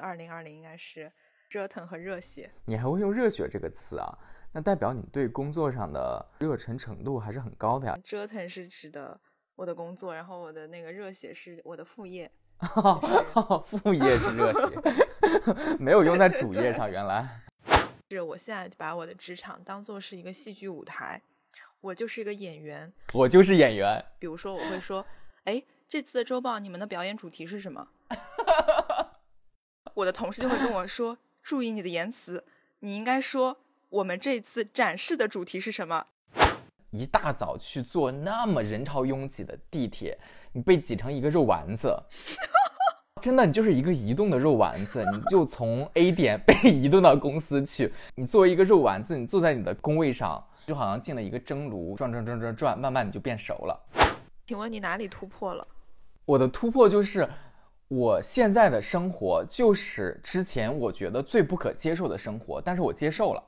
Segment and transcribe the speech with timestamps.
[0.00, 1.10] 二零二零应该是
[1.48, 2.50] 折腾和热血。
[2.64, 4.18] 你还会用热血这个词啊？
[4.52, 7.98] 那代表你对工作上的热忱程度还是很高的呀。
[8.02, 9.20] 折腾是指的
[9.54, 12.30] 我的工作，然后我的那个热血是我的副业。
[13.66, 14.76] 副业是热血，
[15.78, 16.90] 没有用在主业上。
[16.90, 17.42] 原来
[18.08, 21.20] 是我现在把我的职场当做是一个戏剧舞台，
[21.82, 24.02] 我就是一个演员，我就是演员。
[24.18, 25.04] 比如说，我会说，
[25.44, 27.86] 哎，这次的周报你们的表演主题是什么？
[29.96, 32.44] 我的同事就会跟我 说，注意你的言辞，
[32.80, 33.58] 你应该说。
[33.88, 36.04] 我们这次展示的主题是什么？
[36.90, 40.18] 一大早去坐那么人潮拥挤的地铁，
[40.52, 41.96] 你被挤成一个肉丸子，
[43.22, 45.04] 真的，你就是一个移动的肉丸子。
[45.14, 53.80] 你就从 A 点被移动到公司去，你作为一个肉丸子，你坐在你的工位上，就好像进了一个蒸炉，转转转转转，慢慢你就变熟了。
[54.46, 55.66] 请问你哪里突破了？
[56.24, 57.26] 我的突破就是，
[57.88, 63.42] 我现在的生活就是之前我觉得最不可接受的生活，但是我接受了。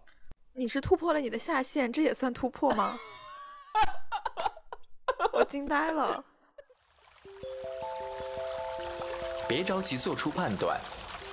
[0.53, 2.97] 你是突破了你的下限，这也算突破吗？
[5.33, 6.25] 我惊呆了。
[9.49, 10.79] 别着急做出判断，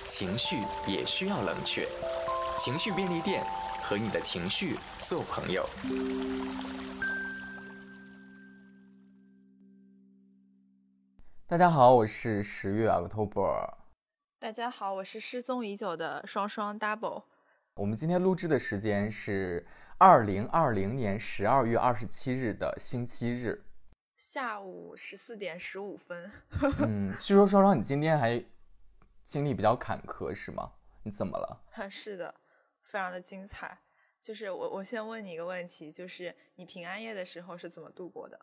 [0.04, 1.86] 情绪也需要冷却。
[2.58, 3.44] 情绪便利店
[3.84, 5.64] 和你的情绪做朋友。
[11.48, 13.72] 大家好，我是十月 October。
[14.40, 17.22] 大家好，我是失踪已久的双双 Double。
[17.76, 19.64] 我们今天录制的时间是
[19.96, 23.64] 二零二零年十二月二十七日的星期日，
[24.16, 26.28] 下午十四点十五分。
[26.82, 28.44] 嗯，据说双双你今天还
[29.22, 30.72] 经历比较坎坷是吗？
[31.04, 31.62] 你怎么了？
[31.88, 32.34] 是的，
[32.82, 33.78] 非常的精彩。
[34.20, 38.36] 就是我，我先问你一个问题，就是你平安夜的时候是怎么度过的？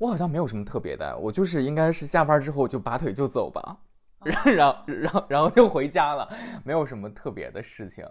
[0.00, 3.76] 我好像没有什么特别的，我就是应该是下班之后就拔腿就走吧，
[4.24, 6.26] 然后然后然后然后又回家了，
[6.64, 8.02] 没有什么特别的事情。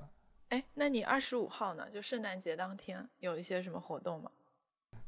[0.50, 1.90] 哎，那你二十五号呢？
[1.92, 4.30] 就圣诞节当天有一些什么活动吗？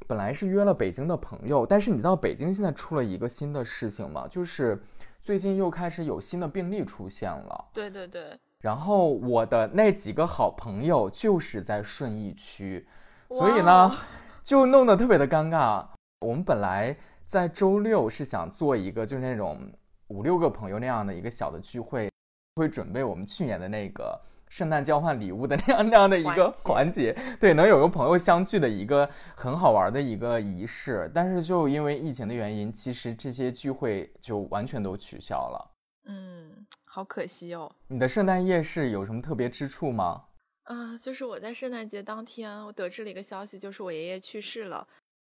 [0.08, 4.28] 本来是约了北京的朋友，但是你知道北京现在出了一个新的事情吗？
[4.28, 4.84] 就是
[5.22, 7.70] 最近又开始有新的病例出现了。
[7.72, 8.24] 对对对。
[8.60, 12.88] 然后我的那几个好朋友就是在顺义区，
[13.30, 13.96] 所以呢，
[14.44, 15.86] 就弄得特别的尴尬。
[16.22, 19.72] 我们本来在周六是想做一个就是那种
[20.08, 22.10] 五六个朋友那样的一个小的聚会，
[22.56, 24.20] 会准备我们去年的那个。
[24.50, 35.72] 圣诞交换礼物的那样那样的一个环节，对，能有个朋友相聚的一个很好玩的一个仪式，但是就因为疫情的原因，其实这些聚会就完全都取消了。
[36.04, 37.74] 嗯，好可惜哦。
[37.88, 40.26] 你的圣诞夜是有什么特别之处吗？
[40.64, 44.86] 啊，就是我在圣诞节当天，我得知了一个消息，就是我爷爷去世了，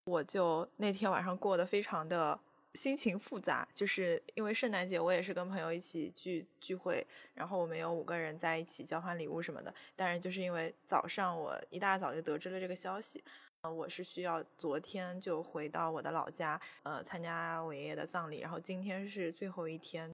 [0.04, 2.38] 我就那天晚上过得非常的。
[2.75, 9.72] 心情复杂，就是因为圣诞节我也是跟朋友一起聚聚会，然后我们有五个人在一起交换礼物什么的。
[9.94, 13.22] 但是就是因为早上我一大早就得知了这个消息，
[13.60, 18.41] 呃，我是需要昨天就回到我的老家，呃，参加我爷爷的葬礼。
[18.41, 20.12] 然后今天是最后一天，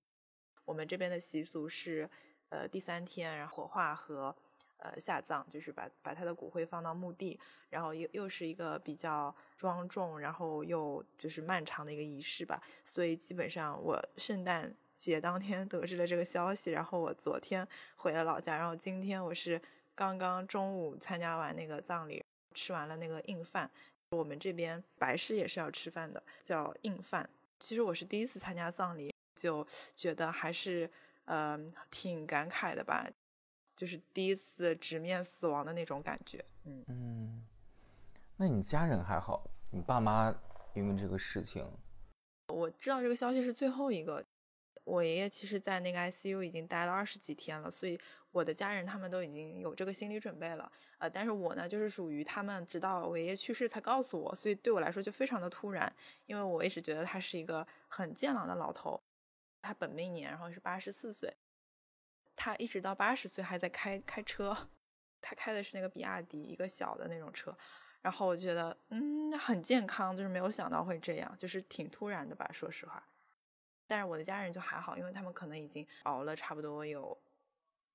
[0.67, 2.07] 我们这边的习俗是，
[2.51, 4.37] 呃，第三天然后火化和。
[4.81, 12.61] 呃，下葬就是把把他的骨灰放到墓地，然后又又是一个比较庄重，然后又就是漫长的一个仪式吧。
[12.85, 19.61] 所以基本上我圣诞节当天得知了这个消息，然后我昨天回了老家，然后今天我是
[19.95, 22.25] 刚刚中午参加完那个葬礼，
[22.55, 23.71] 吃完了那个硬饭。
[24.11, 27.29] 我们这边白事也是要吃饭的，叫硬饭。
[27.61, 29.65] 其实我是第一次参加葬礼，就
[29.95, 30.91] 觉得还是
[31.27, 31.57] 呃
[31.91, 33.07] 挺感慨的吧。
[33.81, 37.47] 就是第一次直面死亡的那种感觉，嗯嗯，
[38.37, 39.49] 那你家人还好？
[39.71, 40.31] 你爸妈
[40.75, 41.67] 因为这个事情，
[42.49, 44.23] 我知道这个消息是最后一个。
[44.85, 47.99] 我爷爷其实，在那个 ICU 已经待了二十几天了，所以
[48.33, 50.71] 我的家人他们都已经有这个心理准备了。
[50.99, 55.91] 呃，但是我呢，就是属于他们直到我爷爷去世才告诉我，所以对我来说就非常的突然，
[56.27, 59.01] 因为我一直觉得他是一个很健朗的老头，
[59.63, 61.33] 他本命年然后是八十四岁。
[62.43, 64.57] 他一直到八十岁还在开开车，
[65.21, 67.55] 他开的是那个比亚迪，一个小的那种车。
[68.01, 73.07] 然后我觉得，嗯，很健康，就是没有想到会这样，就是挺突然的吧，说实话。
[73.87, 77.15] 但是我的家人就还好，因为他们可能已经熬了差不多有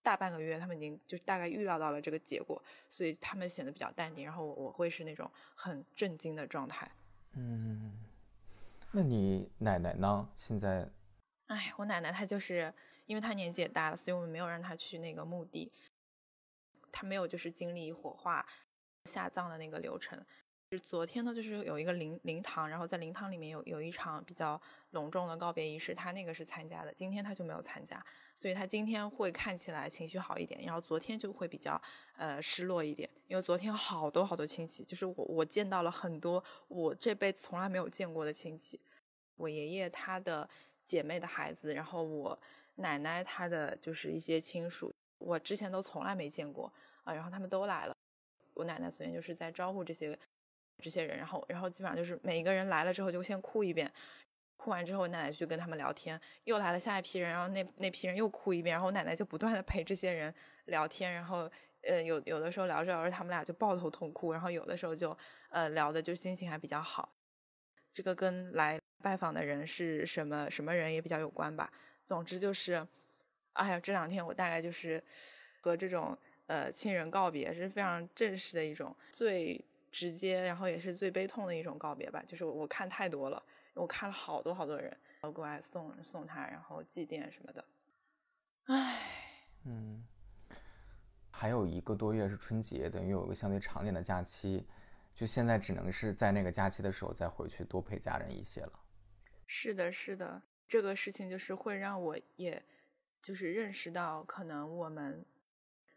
[0.04, 4.26] 大半个月，他们已经就大概预料到了这个结果，所以他们显得比较淡定。
[4.26, 6.92] 然后我我会是那种很震惊的状态。
[7.32, 7.92] 嗯，
[8.92, 10.30] 那你奶奶呢？
[10.36, 10.88] 现在？
[11.48, 12.72] 哎，我奶奶她就是。
[13.06, 15.72] 因为他年纪也大了，所以我们没有让他去那个墓地，
[16.92, 18.46] 他没有就是经历火化、
[19.06, 20.24] 下葬的那个流程。
[20.68, 24.60] 就昨天呢，就是有一个灵灵堂，然后在灵堂里面有有一场比较
[24.92, 26.92] 隆重的告别仪式，他那个是参加的。
[26.92, 28.04] 今天他就没有参加，
[28.34, 31.80] 所以他今天会看起来情绪好一点，然后昨天就会比较
[32.18, 38.82] 呃失落一点，因为昨天好多好多亲戚，就是我我见到了很多我这辈子从来没有见过的亲戚，
[39.36, 40.50] 我爷爷他的
[40.84, 42.38] 姐妹的孩子，然后我
[42.76, 46.72] 奶奶她的就是一些亲属，我之前都从来没见过
[47.04, 47.96] 啊，然后他们都来了，
[48.54, 50.18] 我奶奶昨天就是在招呼这些
[50.82, 53.92] 这些人，然后然后基本上就是每一个人来了之后就先哭一遍。
[54.58, 60.34] 哭完之后，奶奶去跟他们聊天，又来了下一批人，然后那那批人又哭一遍，然后我奶奶就不断的陪这些人
[60.66, 61.50] 聊天，然后
[61.82, 65.16] 呃有有的时候聊着聊着，他们俩就抱头痛哭，然后有的时候就
[65.50, 67.14] 呃聊的就心情还比较好。
[67.92, 71.72] 这个跟来拜访的人是什么什么人也比较有关吧。
[72.06, 72.88] 总之就是，
[73.54, 75.04] 哎呀，这两天我大概就是
[75.62, 76.18] 和这种
[76.48, 82.24] 呃亲人告别是非常正式的一种最直接，然后也是最悲痛的一种告别吧。
[82.26, 83.44] 就是我看太多了。
[83.74, 87.66] 我看了好多好多人都过来送送他，然后祭奠什么的。
[88.68, 89.02] 唉，
[89.66, 90.02] 嗯，
[91.30, 94.66] 还有一个多月是春节，等于有一个相对长点的假期，
[95.14, 98.80] 就现在只能是在那个假期的时候再回去多陪家人一些了。
[99.46, 102.62] 是的，是的，这个事情就是会让我也
[103.22, 105.26] 就是认识到，可能我们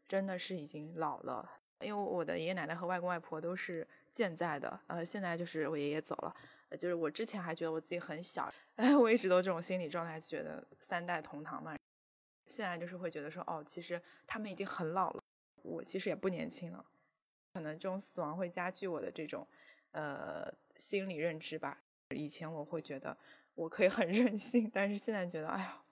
[0.07, 1.51] 真的是已经老了，
[1.81, 6.35] 因为我的爷爷奶奶和外公外婆都是健在的，呃，现在就是我爷爷走了。
[6.79, 11.75] 就是我之前还觉得我自己很小，哎， 我一直都这种心理状态，觉得三代同堂嘛。
[12.47, 15.23] 现在就是会觉得说，哦，其实他们已经很老了，
[15.63, 16.85] 我其实也不年轻了。
[17.55, 19.49] 可能这种死亡会加剧我的这种
[19.93, 21.83] 呃心理认知吧。
[22.15, 23.17] 以前我会觉得
[23.59, 25.83] 我可以很任性，但是现在觉得，哎呀，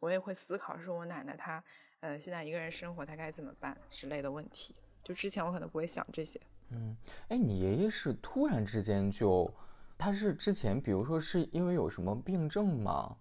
[0.00, 1.62] 我也会思考说我奶奶她
[2.00, 4.74] 呃现在一个人生活，她该怎么办之类的问题。
[5.04, 6.40] 就之前我可能不会想这些。
[6.70, 6.96] 嗯，
[7.28, 9.52] 哎，你爷爷是突然之间就。
[9.96, 13.16] 他是之前，比如说是因为有什么病症吗？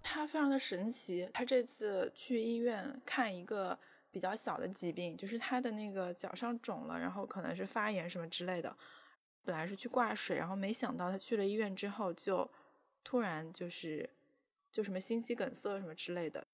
[0.00, 1.28] 他非常的神奇。
[1.34, 3.76] 他这次去医院看一个
[4.12, 8.74] 比较小的疾病，就是他的那个脚上肿了，然后可能是发炎什么之类的。
[9.44, 12.48] 本来是去挂水，然后没想到他去了医院之后，就
[13.04, 14.08] 突然就是
[14.70, 16.46] 就什么心肌梗塞什么之类的。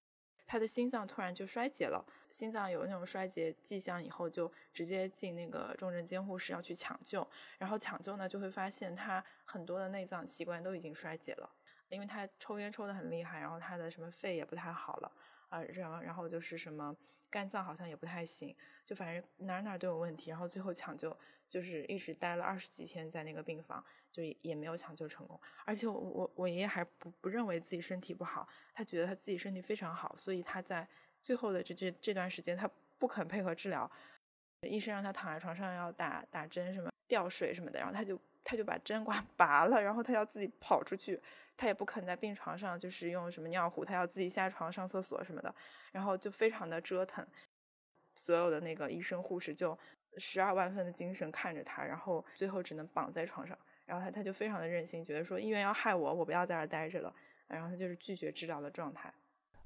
[0.51, 7.29] 他的心脏突然就衰竭了，心脏有那种衰竭迹象以后，就直接进那个重症监护室要去抢救。
[7.59, 11.51] 然后抢救呢，就会发现他很多的内脏器官都已经衰竭了，
[11.91, 15.13] 因为他抽烟抽的很厉害，然后他的什么肺也不太好了
[15.51, 16.97] 啊，然后然后就是什么
[17.29, 18.57] 肝脏好像也不太行，
[18.87, 20.31] 就反正哪哪都有问题。
[20.31, 21.15] 然后最后抢救
[21.47, 23.85] 就是一直待了二十几天在那个病房。
[24.11, 30.87] 就也没有抢救成功，而且我我我爷爷还不不认为自己身体不好，他觉得他自己身体非常好，所以他在
[31.23, 32.69] 最后的这这这段时间他
[32.99, 33.91] 不肯配合治疗，
[34.63, 41.21] 医生让他躺在床上要打打针什么吊水什么的，然后他就他就把针管 拔了，然后他要自己跑出去，
[41.57, 45.55] 他也不肯在病床上就是用什么尿壶，他要自己下床上厕所什么的，
[45.93, 47.25] 然后就非常的折腾，
[48.17, 49.79] 所有的那个医生护士就
[50.17, 53.57] 十二万分的精神看着他，然后最后只能绑在床上。
[53.89, 57.13] 然后他他就非常的任性，觉得说医院要害我，我不要在这儿待着了。
[57.47, 59.11] 然后他就是拒绝治疗的状态。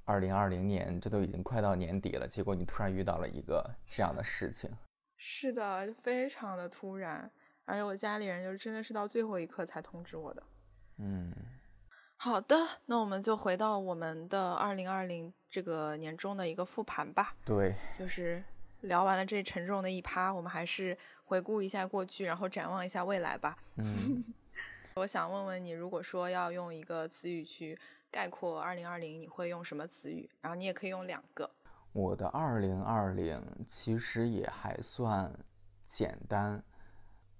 [0.04, 4.70] 二零二零年，这都已经快到年底了，结果你突然遇到了一个这样的事情。
[5.16, 7.28] 是的，非常的突然，
[7.64, 10.42] 而且我家里人就是真的是到最后一刻才通知我的。
[10.98, 11.32] 嗯，
[12.16, 17.34] 好的，那我们就回到我们的二零二零这个年终的一个复盘吧。
[17.44, 18.42] 对，就是
[18.82, 20.96] 聊完了这沉重的一趴，我们还是。
[21.24, 23.56] 回顾一下过去，然后展望一下未来吧。
[23.76, 24.22] 嗯，
[24.96, 27.78] 我想问问你，如果说要用一个词语去
[28.10, 30.28] 概括二零二零，你会用什么词语？
[30.42, 31.50] 然后你也可以用两个。
[31.94, 35.32] 我的二零二零其实也还算
[35.86, 36.62] 简单，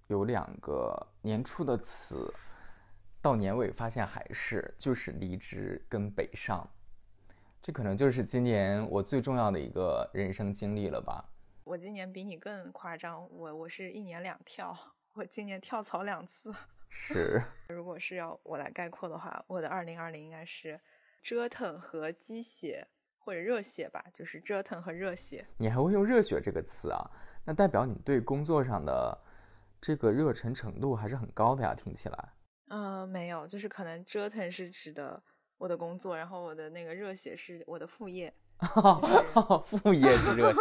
[0.07, 2.33] 有两个年初的词，
[3.21, 6.67] 到年尾发现还是就是离职跟北上，
[7.63, 11.25] 这可能就是今年我最重要的一个人生经历了吧。
[11.63, 14.77] 我今年比你更夸张，我我是一年两跳，
[15.13, 16.53] 我今年跳槽两次。
[16.91, 20.79] 是，如果是要我来概括的话，我的二零二零应该是
[21.23, 22.85] 折腾和鸡血
[23.17, 25.47] 或者热血吧，就是折腾和热血。
[25.57, 27.09] 你还会用热血这个词啊？
[27.45, 29.17] 那代表你对工作上的
[29.81, 32.29] 这个热忱程度还是很高的呀，听起来。
[32.71, 35.23] 嗯，没有，就是可能折腾是指的
[35.63, 38.35] 我的工作，然后我的那个热血是我的副业。
[39.65, 40.61] 副业是热血，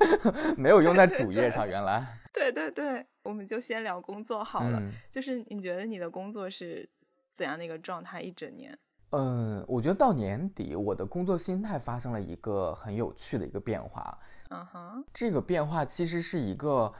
[0.56, 1.68] 没有用在主业上。
[1.68, 4.82] 原来， 对对对，我们就先聊工作好了。
[5.10, 6.88] 就是你觉得你的工作是
[7.30, 8.22] 怎样的一个状态？
[8.22, 8.78] 一整年？
[9.10, 14.18] 嗯，我觉得到年底，我的工作心态发生了一个很有趣的一个变化。
[14.48, 16.90] 嗯哼，这个变化其实是一个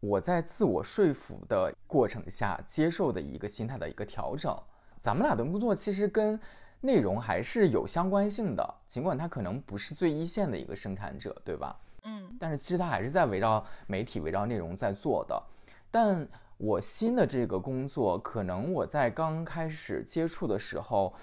[0.00, 4.60] 我在自我说服的过程下接受的一个心态的一个调整。
[4.96, 6.38] 咱们俩的工作其实跟
[6.80, 11.76] 内容还是有相关性的，尽管它可能不是最一线的一个生产者，对吧？
[12.04, 15.42] 嗯，但是其实它还是在围绕媒体、围绕内容在做的。
[15.90, 21.14] 但我新的这个工作，可能我在刚开始接触的时候，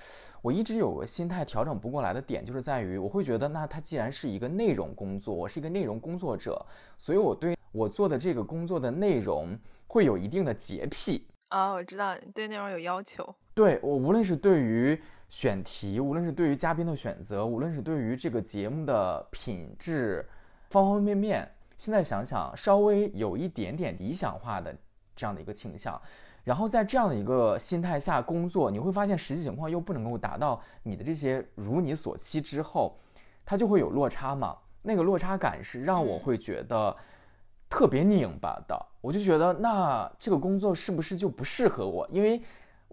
[0.42, 6.66] 我一直有个心态调整不过来的点，就是在于我会觉得，那它既然是一个内容工作，我是一个内容工作者，
[6.98, 9.58] 所以我对我做的这个工作的内容
[9.88, 11.28] 会有一定的洁癖。
[11.50, 13.36] 啊，我知道你对内容有要求。
[13.54, 20.28] 对我，无论是对于选题，无论是对于嘉宾的选择，无论是对于这个节目的品质，
[20.70, 24.76] 方方面面，现在想想，稍微有一点点理想化的
[25.16, 26.00] 这样的一个倾向。
[26.44, 32.96] 然后在这样的一个心态下工作，你会发现实际情况又不能够达到你的这些如你所期之后，
[33.44, 34.56] 它就会有落差嘛。
[34.84, 36.96] 那个落差感是让我会觉得
[37.68, 38.86] 特别拧巴的。
[39.02, 42.08] 我就觉得那这个工作是不是就不适合我？
[42.12, 42.40] 因为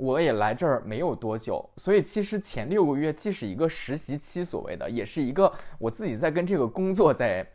[0.03, 7.47] 我也来这儿没有多久，所以其实前六个月既是一个实习期，所谓的也是一个我自己在跟这个工作在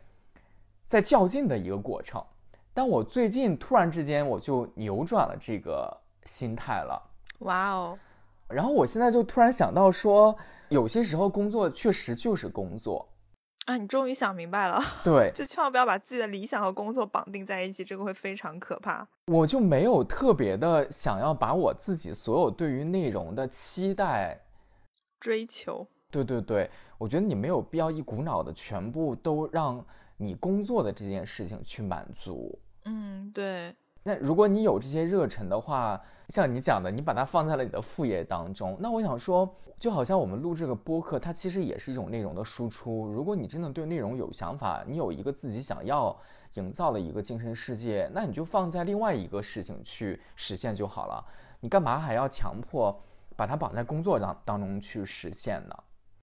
[0.82, 2.24] 在较劲的一个过程。
[2.72, 7.98] 但我最近突然之间我就扭转了这个心态了，哇哦！
[8.48, 10.34] 然后我现在就突然想到说，
[10.70, 13.06] 有些时候工作确实就是工作
[13.68, 13.76] 啊！
[13.76, 19.06] 你终于想明白了， 对，就千万不要把自己的理想和工作绑定在一起，这个会非常可怕。
[19.26, 24.40] 我就没有特别的想要把我自己所有对于内容的期待、
[25.20, 29.84] 追求，对对对，我觉得你没有必要一股脑的全部都让
[30.16, 32.58] 你工作的这件事情去满足。
[32.86, 33.76] 嗯，对。
[34.08, 43.06] 那如果你有这些热忱的话，像你讲的，你把它放在了你的副业当中，那我想说，就好像我们录这个播客，它其实也是一种内容的输出。
[43.08, 46.18] 如果你真的对内容有想法，你有一个自己想要
[46.54, 51.22] 营造的一个精神世界，那你就放在另外一个事情去实现就好了。
[51.60, 52.98] 你干嘛还要强迫
[53.36, 55.76] 把它绑在工作当当中去实现呢？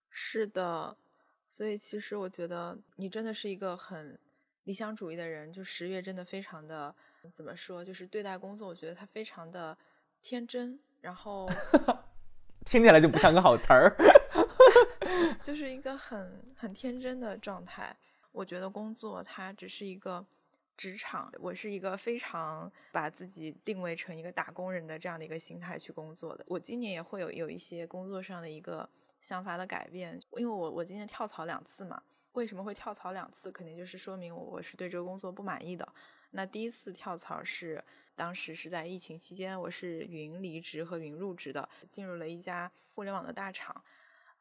[0.09, 0.97] 是的，
[1.45, 4.17] 所以其实我觉得你真的是一个很。
[4.65, 6.95] 理想主义的人，就十月真的非常的
[7.31, 7.83] 怎么说？
[7.83, 9.77] 就是对待工作，我觉得他非常的
[10.21, 11.49] 天真，然后
[12.65, 13.95] 听起来就不像个好词儿，
[15.43, 17.95] 就是一个很很天真的状态。
[18.31, 20.25] 我觉得工作它只是一个
[20.75, 26.43] 职场，我是一个非常把自己定位成一个打工人的这样的一个心态去工作的。
[26.47, 28.89] 我今年也会有有一些工作上的一个
[29.21, 32.01] 想法的改变，因为我我今年跳槽两次嘛。
[32.33, 33.49] 为什么会跳槽两次？
[33.49, 35.87] 肯定就是说明我是对这个工作不满意的。
[36.35, 37.81] 那第一次跳槽是
[38.13, 43.81] 当时是在疫情期间，我是云离职和云入职的，进入了一家互联网的大厂。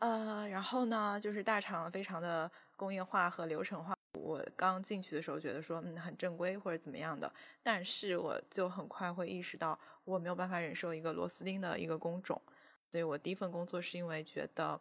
[0.01, 3.97] 呃，然后呢，就是大厂非常的工业化和流程化。
[4.15, 7.33] 我刚进去的时候觉得说，嗯，很正规或者怎么样的，
[7.63, 12.43] 但是我就很快会意识到，我没有办法忍受一个螺丝钉的一个工种。
[12.91, 14.81] 所以我第一份工作是因为觉得。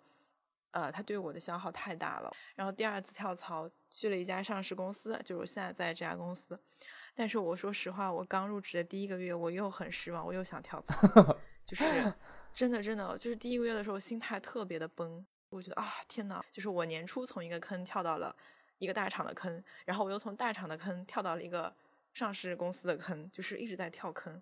[0.71, 2.35] 呃，他对我的消耗太大了。
[2.55, 6.59] 然后第二次跳槽去了一家上市公司，就是我现在在这家公司。
[7.15, 10.95] 但是我说实话，我刚入职的第一个月，我又很失望，我又想跳槽。
[11.65, 11.83] 就是
[12.53, 15.25] 真的真的，就是第一个月的时候，心态特别的崩。
[15.49, 18.35] 我觉得啊，天呐，就是我年初从一个坑跳到了
[18.79, 21.73] 一个大厂的坑，然后我又从大厂的坑跳到了一个
[22.13, 24.41] 上市公司的坑，就是一直在跳坑。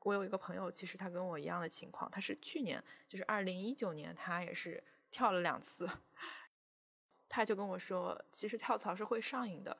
[0.00, 4.82] 我有一个朋友，其实他跟我一样的情况，他是去年，就是二零一九年，他也是。
[5.12, 5.90] 跳了两次，
[7.28, 9.76] 他就跟我说，其实跳槽是会上瘾的。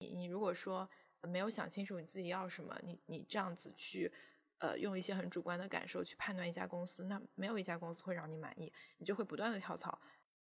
[0.00, 0.90] 你你如果说
[1.22, 4.12] 没有想清楚你自己要什么，你你这样子去，
[4.58, 9.98] 呃，用一些很主观的感受去判断一家公司，那没有一家公司会让你满意，你就会不断的跳槽。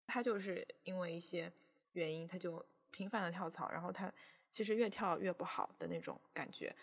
[0.07, 1.51] 他就是因为一些
[1.93, 4.11] 原因，他就频繁的跳槽，然后他
[4.51, 6.75] 其实越跳越不好的那种感觉，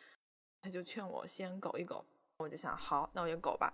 [0.60, 2.04] 他就劝我先苟一苟。
[2.38, 3.70] 我就想，好，那我就苟吧。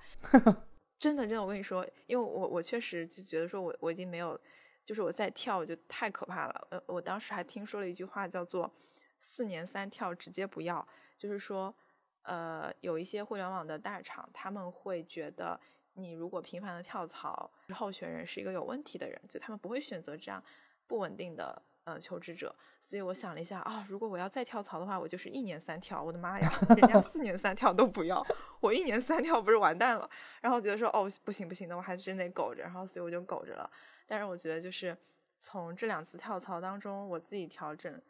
[0.98, 4.36] 真的，真的，我跟你说，因为我我确实就觉得说，我我已经没有，
[4.84, 6.66] 就是我在跳，我就太可怕了。
[6.70, 8.68] 呃，我当时还听说了一句话，叫做
[9.18, 11.74] “四年三跳，直接不要”，就是说，
[12.22, 15.58] 呃，有一些互联网的大厂，他们会觉得
[15.94, 20.42] 你如果频繁的跳槽，候选人是一个有问题的人，就他们不会选择这样
[20.86, 21.62] 不稳定的。
[21.86, 26.02] 呃，求职者，所以我想了一下啊，如果我要再跳槽的话，我就是一年三跳。
[26.02, 28.26] 我的妈呀，人家四年三跳都不要，
[28.58, 30.10] 我一年三跳不是完蛋了？
[30.40, 32.60] 然后觉得说，哦，不行不行那我还真得苟着。
[32.64, 33.70] 然后所以我就苟着了。
[34.04, 34.98] 但是我觉得就是
[35.38, 38.02] 从这两次跳槽当中，我自己调整，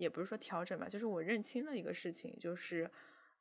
[0.00, 2.90] 也不是说调整吧，就是我认清了一个事情，就是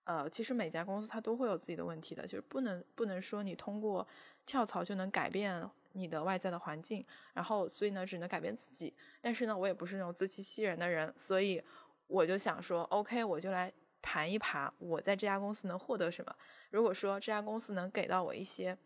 [0.04, 4.08] 呃，其实每家公司它都会有自己的问题的，就是不能不能说你通过
[4.46, 5.68] 跳槽就能改变。
[5.94, 8.94] 你的外在的环境，然后所以呢，只能改变自己。
[9.20, 11.62] 但是呢，我也不是那种自欺欺人的人，所以
[12.06, 16.36] 我就想说，OK，我就来盘一盘，我在这家公司能获得什么。
[16.70, 18.78] 如果说这家公司能给到我一些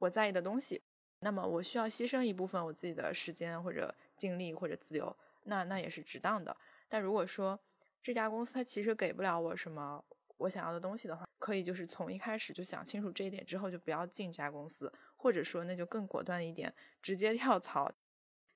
[0.00, 0.82] 我在意的东西，
[1.20, 6.54] 那么我需要牺牲一部分我自己的时间或者精力或者自由，那那也是值当的。
[6.90, 7.58] 但如果说
[8.02, 10.04] 这家公司它其实给不了我什么
[10.36, 17.90] 我想要的东西的话，可以就是从一开始就想清楚这一点之后，就不要进这家公司，或者说那就更果断一点，直接跳槽。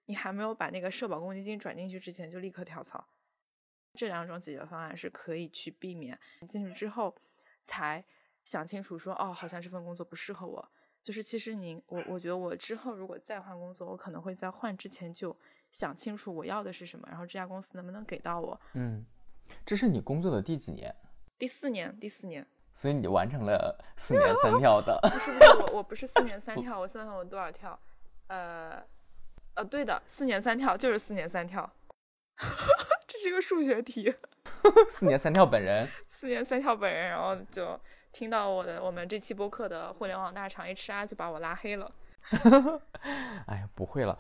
[0.06, 3.06] 你还没有把那个社保公积金转进去之前，就立刻跳槽。
[3.94, 7.14] 这两种解决方案是可以去避免进去之后
[7.62, 8.04] 才
[8.42, 10.72] 想清楚说哦，好像这份工作不适合我。
[11.02, 15.36] 就是其实您我我觉得我之后如果再换工作，我可能会在换之前就
[15.74, 18.58] 想清楚我要的是什么，然后这家公司能不能给到我。
[18.74, 19.04] 嗯，
[19.66, 20.94] 这是你工作的第几年？
[21.36, 22.46] 第四年，第四年。
[22.72, 24.96] 所以你完成了四年三跳的？
[25.10, 27.76] 不是不是，我我不是四年三跳，我算算我多少跳？
[28.28, 28.80] 呃
[29.54, 31.68] 呃，对的，四年三跳就是四年三跳。
[33.08, 34.14] 这是一个数学题。
[34.88, 35.88] 四年三跳本人。
[36.08, 37.78] 四年三跳本人，然后就
[38.12, 41.92] 听到我的我们这期播客的互联网大厂 HR 就把我拉黑了。
[43.46, 44.16] 哎呀，不会了。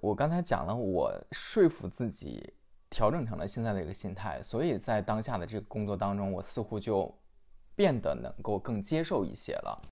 [0.00, 2.52] 我刚才讲了，我说服自己
[2.88, 7.14] 调整成了现在的一个心态，所以在当下的这个工作当中，我似乎就
[7.76, 9.82] 变得能够更接受一些了。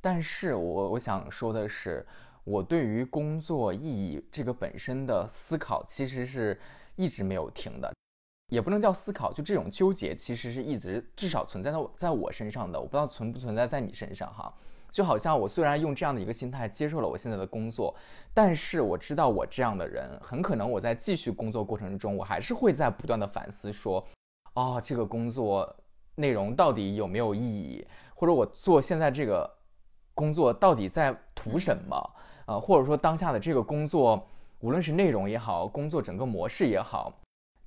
[0.00, 2.06] 但是我我想说的是，
[2.44, 6.60] 我对于工作意义这个本身的思考，其实是。
[6.98, 7.94] 一直没有停的，
[8.48, 14.50] 也不能叫思考，就这种纠结其实是一直至少存在在在我身上的，我不知道存不存在在你身上哈。
[14.96, 17.94] 就好像我虽然用这样的一个心态接受了我现在的工作，
[18.32, 24.02] 但是我知道我这样的人很可能我在继续工作过程中，我还是会在不断的反思说，
[24.54, 25.76] 哦，这个工作
[26.14, 29.46] 内容到底有没有意义，或者我做现在这个
[30.14, 32.10] 工作到底在图什么
[32.46, 34.26] 啊，或者说当下的这个工作。
[34.60, 37.12] 无论是内容也好，工作整个模式也好，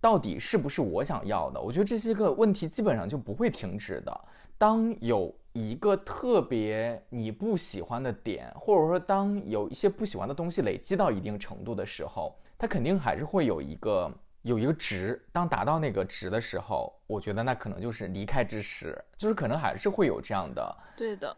[0.02, 1.62] 到底是不是我想要的？
[1.62, 4.22] 我觉得这些个问题基本上就不会停止的。
[4.58, 14.12] 当有一个特别你不喜欢的点，或者说当有一些不喜欢的东西累积到一定程度的时候，它肯定还是会有一个
[14.44, 15.22] 有一个值。
[15.32, 21.36] 当达到那个值的时候，我觉得那可能就是离开之时，就是可能还是会有这样的，对的，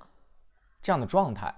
[0.82, 1.54] 这样的状态。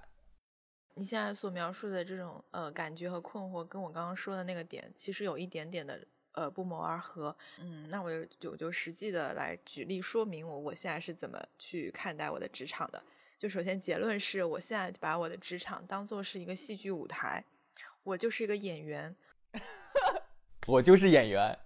[0.95, 5.99] 你现在所描述的这种呃感觉和困惑，跟我刚刚说的那个点，其实有一点点的
[6.33, 7.35] 呃不谋而合。
[7.59, 13.01] 嗯，那我就就就实际的来举例说明我我现在是怎么去看待我的职场的。
[13.37, 17.43] 就首先结论是我现在把我的职场当做是一个戏剧舞台，
[18.03, 19.15] 我就是一个演员，
[20.67, 21.57] 我就是演员。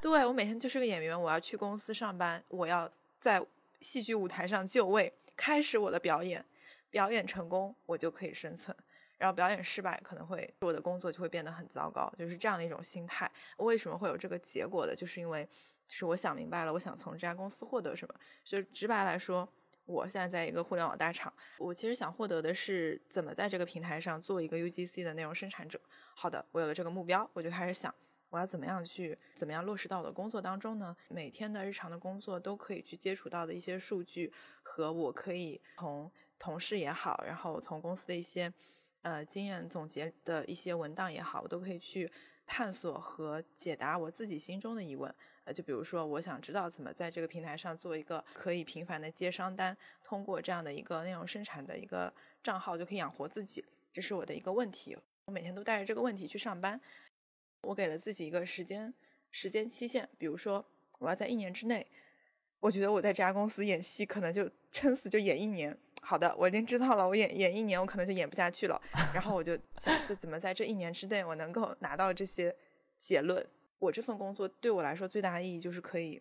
[0.00, 3.44] 对，我每天就是个演员，我要去公司上班，我要在
[3.80, 6.44] 戏剧舞台上就位，开始我的表演。
[6.92, 8.76] 表演成功，我就可以生存；
[9.20, 12.10] 然后表演失败，可能会我的工作就会变得很糟糕。
[12.18, 13.30] 就是这样的一种心态。
[13.58, 14.96] 为什么会有这个结果的？
[14.96, 15.46] 就是因为，
[15.86, 18.14] 就是我想明白了，我想从这家公司获得什么。
[18.42, 19.46] 就直白来说，
[19.84, 25.78] 我现在在一个互联网大厂，我其实想获得的是怎么在这个平台上做一个 UGC 的内容生产者。
[26.14, 27.94] 好的，我有了这个目标，我就开始想，
[28.30, 30.96] 我要怎么样去，怎么样落实到我的工作当中呢？
[31.10, 36.10] 每天的日常的工作都可以去接触到的一些数据，和我可以从。
[36.42, 38.50] 同事也好，然后从公司的一些
[39.02, 42.10] 呃经验总结的一些文档也好，我都可以去
[42.46, 45.14] 探索和解答我自己心中的疑问。
[45.44, 54.96] 呃，就比如说，我想知道怎么在这个平台上做一个可以频繁的接商单，通过这样的一个内容生产的一个账号就可以养活自己，这是我的一个问题。
[55.24, 56.78] 我每天都带着这个问题去上班。
[57.62, 58.92] 我给了自己一个时间
[59.30, 60.64] 时间期限，比如说
[60.98, 61.86] 我要在一年之内，
[62.58, 65.76] 我觉得我在这家公司演戏可能就撑死就演一年。
[66.02, 67.06] 好的，我已经知道了。
[67.06, 68.80] 我演演一年，我可能就演不下去了。
[69.14, 72.54] 然后我就想，这怎么在这一年之内，我能够拿到这些
[72.96, 73.46] 结论。
[73.78, 76.20] 我这份工作对我来说最大的意义就是可以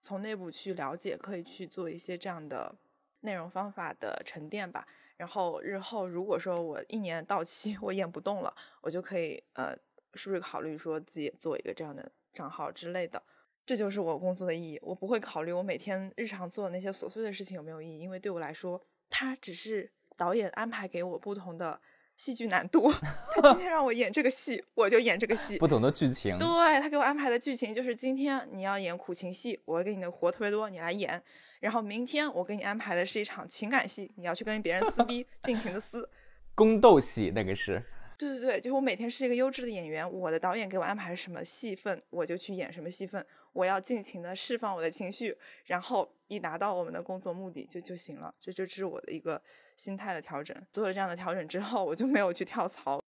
[0.00, 2.74] 从内部去了解，可以去做一些这样的
[3.20, 4.86] 内容方法的沉淀吧。
[5.16, 9.76] 然后日后如果说我一年到期我演不动了，我就可以呃，
[10.14, 13.22] 是不是考虑说自己做一个这样的账号之类的？
[13.66, 14.78] 这就是我工作的意义。
[14.82, 18.80] 我不会考虑我每天日常做的那些琐碎的事情有没有意义，因为对我来说。
[19.10, 21.80] 他只是导演安排给我不同的
[22.16, 22.90] 戏剧难度。
[23.34, 25.58] 他今天让我演这个戏，我就演这个戏。
[25.58, 26.36] 不同的剧情。
[26.38, 26.46] 对
[26.80, 31.22] 他给我安排的剧情就是：今天你要演苦情戏，我给你的活特别多，你来演。
[31.60, 36.08] 然后明天我给你安排的是一场情感戏，你要去跟别人撕逼，尽情的撕。
[36.54, 37.82] 宫斗戏那个是。
[38.18, 43.24] 对对对，就是我每天是一个优质的演员，我的导演给我安排什么戏份，我就去演什么戏份。
[43.52, 48.34] 我要尽情的释放我的情绪，然后以达到我们的工作目的就就行了。
[48.40, 49.42] 这就是我的一个
[49.76, 50.56] 心态的调整。
[50.72, 53.02] 做了这样的调整之后，我就没有去跳槽，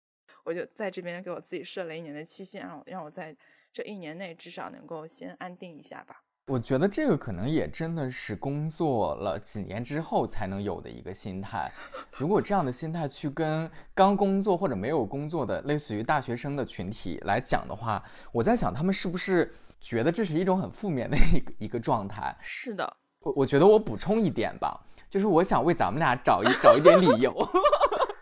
[0.43, 3.35] 我就在这边给我自己设了一年的期限，让我让我在
[3.71, 6.23] 这一年内至少能够先安定一下吧。
[6.47, 11.71] 我觉得这个可能也真的是工作了几年之后才能有的一个心态。
[12.19, 22.35] 如果这样的心态去跟刚工作或者没有工作的类似于大学生的群体来讲的话，我在想他们是不是觉得这是一种很负面的一个一个状态？
[22.39, 24.79] 是的，我我觉得我补充一点吧，
[25.09, 27.49] 就是我想为咱们俩找一找一点理由。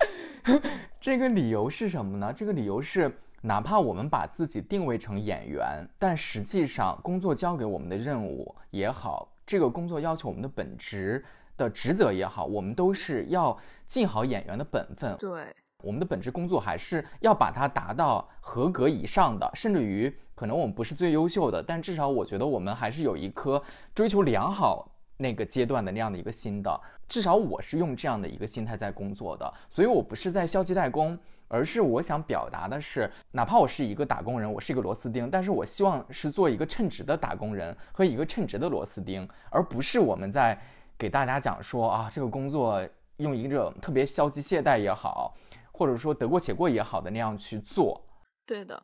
[0.97, 2.31] 这个理由是什么呢？
[2.33, 3.19] 这个理由是。
[3.45, 11.21] 哪怕我们把自己定位成演员，但实际上工作交给我们的任务也好，这个工作要求我们的本职
[11.58, 15.13] 的职责也好，我们都是要尽好演员的本分。
[15.17, 15.45] 对，
[15.84, 23.62] 我们的本职工作还是要把它达到合格以上的，甚至于可能我们不是最优秀的，但至少我觉得我们还是有一颗
[23.93, 26.82] 追求良好那个阶段的那样的一个心的。
[27.10, 31.19] 至少我是用这样的一个心态在工作的，所以我不是在消极怠工。
[31.47, 40.60] 而是我想表达的是，哪怕我是一个打工人，我是一个螺丝钉，但是我希望是做一个称职的打工人和一个称职的螺丝钉，而不是我们在
[40.97, 42.82] 给大家讲说啊，这个工作
[43.17, 45.36] 用一种特别消极懈怠也好，
[45.71, 48.01] 或者说得过且过也好的那样去做。
[48.45, 48.82] 对的，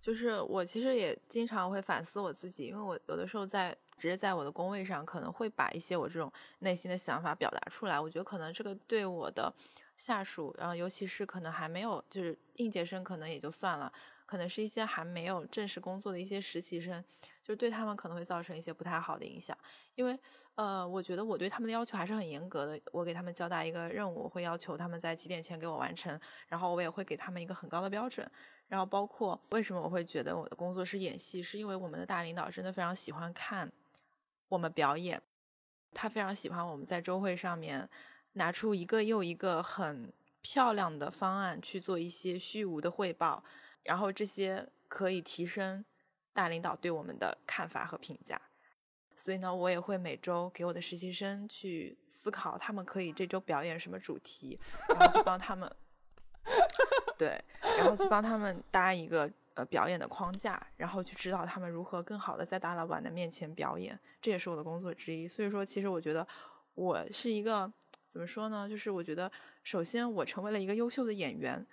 [0.00, 7.98] 就是我其实也经常会反思我自己，因为我有的时候在直接在我的工位上，可能会把一些我这种内心的想法表达出来。
[7.98, 9.50] 我觉得可能这个对我的。
[10.00, 13.92] 下属，然后尤其是可能还没有，就是应届生可能也就算了，
[14.24, 17.04] 可能是一些还没有正式工作的一些实习生，
[17.42, 19.54] 就对他们可能会造成一些不太好的影响。
[19.96, 20.18] 因为，
[20.54, 22.80] 呃，我觉得我对他们的要求还是很严格的。
[22.92, 28.26] 我给他们交代一个任务，我会要求他们在几点前给我完成，然后我也会给他们一个很高的标准。
[28.68, 33.70] 然后包括为什么我会觉得我的工作是演戏，是因为我们的大领导真的非常喜欢看
[34.48, 35.20] 我们表演，
[35.92, 37.86] 他非常喜欢我们在周会上面。
[38.34, 43.42] 拿出一个又一个很漂亮的方案去做一些虚无的汇报，
[43.82, 45.84] 然后这些可以提升
[46.32, 48.40] 大领导对我们的看法和评价。
[49.16, 55.70] 所以呢，我也会每周给我的实习生去思考，他们可以这周表演什么主题，然后去帮他们，
[57.18, 63.98] 对，然后去帮他们搭一个呃表演的框架，然后去指导他们如何更好的在大老板的面前表演。
[64.22, 65.28] 这也是我的工作之一。
[65.28, 66.26] 所以说，其实我觉得
[66.74, 67.70] 我是一个。
[68.10, 68.68] 怎么说呢？
[68.68, 69.30] 就是我觉得，
[69.62, 71.64] 首先我成为了一个优秀的演员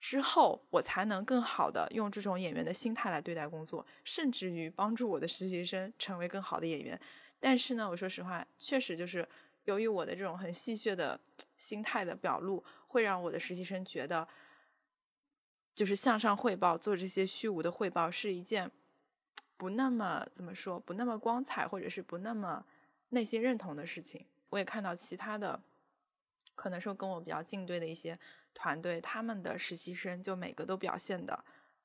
[0.00, 7.00] 之后，我才能更好的用这种演员的心态来对待工作，甚至于帮助我的实习生成为更好的演员。
[7.38, 9.26] 但是呢，我说实话，确实就是
[9.66, 11.18] 由于我的这种很戏谑的
[11.56, 14.26] 心态的表露，会让我的实习生觉得，
[15.76, 18.68] 就是向上汇报、做这些虚无的汇报是一件
[19.56, 22.66] 不那么怎么说，不那么光彩，或者是不那么
[23.10, 24.26] 内心认同的事情。
[24.52, 25.58] 我也看到其他的，
[26.54, 28.18] 可能说跟我比较近对的一些
[28.52, 31.42] 团队，他们的实习生就每个都表现的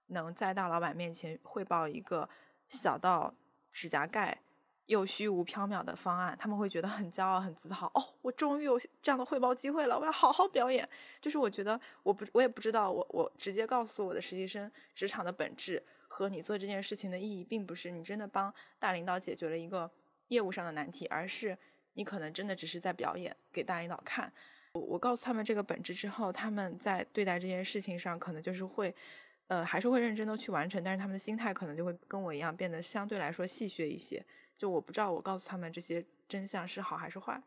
[0.08, 2.28] 能在大老板面前汇报一个
[2.68, 3.34] 小到
[3.72, 4.42] 指甲盖
[4.88, 7.88] 又虚无缥缈的方案，他们会觉得很骄傲、很自豪。
[7.94, 10.88] 哦，我终于有这样的汇报机会了，我要好好表演。
[11.22, 19.90] 就是我觉得，我不，我也不知道，我我直接告诉我的实习生，职场的本质和你做这件事情的意义，并不是你真的帮大领导解决了一个
[20.28, 21.58] 业务上的难题，而是。
[21.98, 24.32] 你可能真的只是在表演给大领导看。
[24.74, 28.94] 我我告诉他们这个本质之后，他们在对待这件事情上，可能就是会，
[29.48, 30.84] 呃，还是会认真的去完成。
[30.84, 34.24] 但是他们的心态可能就会跟我一样，变得相对来说戏谑一些。
[34.56, 37.42] 就我不知道我告诉他们这些真相是好还是坏，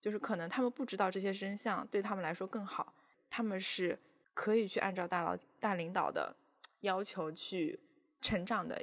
[0.00, 2.94] 就是可能他们不知道这些真相对他们来说更好。
[3.28, 3.98] 他们是
[4.34, 6.36] 可以去按照大佬大领导的
[6.82, 7.80] 要求去
[8.20, 8.80] 成长的。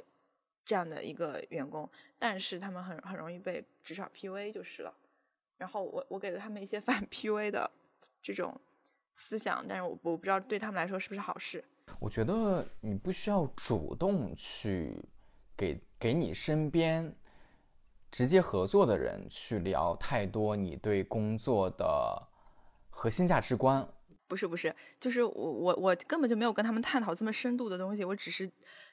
[0.66, 4.92] 这样的一个员工，但是他们很很容易被职场 PUA 就是了。
[5.56, 7.70] 然后我我给了他们一些 反 PUA 的
[8.20, 8.60] 这种
[9.14, 11.64] 思想，但是我我不知道对他们来说是不是好事。
[12.00, 14.92] 我觉得你不需要主动去
[15.56, 17.14] 给给你身边
[18.10, 22.28] 直接合作的人去聊太多你对工作的
[22.90, 23.88] 核心价值观。
[24.26, 28.50] 不是不是，就是我我我根本就没有跟他们探讨这么深度的东西，我只是。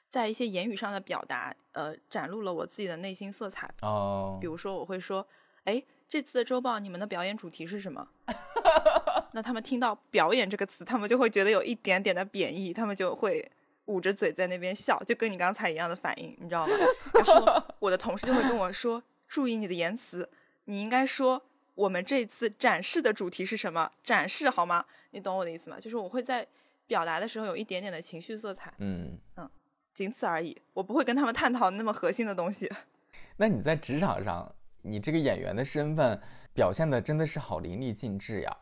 [0.08, 3.68] 在一些言语上的表达，呃，展露了我自己的内心色彩。
[3.82, 5.26] 哦，比如说，我会说，
[5.64, 8.08] 哎，这次的周报你们的表演主题是什么？
[9.32, 13.50] 那他们听到“表演”这个词，他们就会觉得有一点点的贬义，他们就会
[13.86, 16.72] 捂着嘴在那边笑，就跟你刚才一样的反应，你知道吗？
[17.14, 17.44] 然后
[17.80, 20.30] 我的同事就会跟我说，注意你的言辞，
[20.66, 21.42] 你应该说
[21.74, 23.90] 我们这次展示的主题是什么？
[24.04, 24.84] 展示好吗？
[25.10, 25.80] 你懂我的意思吗？
[25.80, 26.46] 就是我会在
[26.86, 28.72] 表达的时候有一点点的情绪色彩。
[28.78, 29.50] 嗯嗯。
[29.94, 32.70] 仅此而已，我不会跟他们探讨那么核心的东西。
[33.38, 34.52] 那你在职场上，
[34.82, 36.20] 你这个演员的身份
[36.52, 38.56] 表现的真的是好淋漓尽致呀，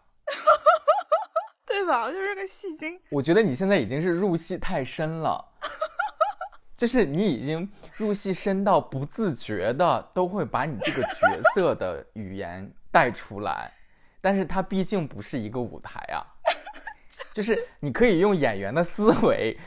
[1.66, 2.04] 对吧？
[2.04, 3.00] 我就是个戏精。
[3.10, 5.42] 我觉得你现在已经是入戏太深了，
[6.76, 7.66] 就是你已经
[7.96, 13.72] 入戏深到不自觉的都会把你这个角色的语言带出来，
[14.20, 16.20] 但是它毕竟不是一个舞台啊，
[17.32, 19.58] 就是你可以用演员的思维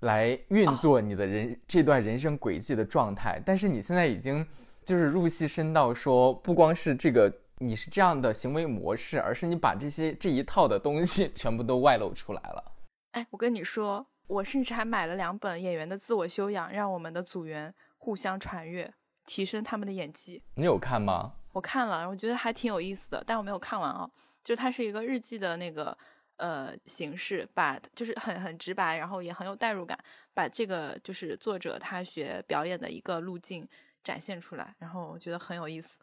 [0.00, 4.46] 来运作你的人这段人生轨迹的状态，但是你现在已经
[4.84, 12.72] 就是入戏深到说，不光是这个你是这样的行为模式，而是你把这些这一套的东西全部都外露出来了。
[13.12, 14.06] 哎，我跟你说。
[14.30, 18.94] 我甚至还买了两本演员的自我修养，让我们的组员互相传阅，
[19.26, 20.40] 提升他们的演技。
[20.54, 21.32] 你有看吗？
[21.50, 24.08] 我看了，我觉得还挺有意思的，但我没有看完啊。
[24.44, 25.98] 就它是一个日记的那个
[26.40, 29.96] 呃形式，把就是很很直白，然后也很有代入感，
[30.34, 33.68] 把这个就是作者他学表演的一个路径
[34.02, 36.00] 展现出来，然后我觉得很有意思。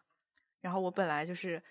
[0.62, 1.62] 然后我本来就是。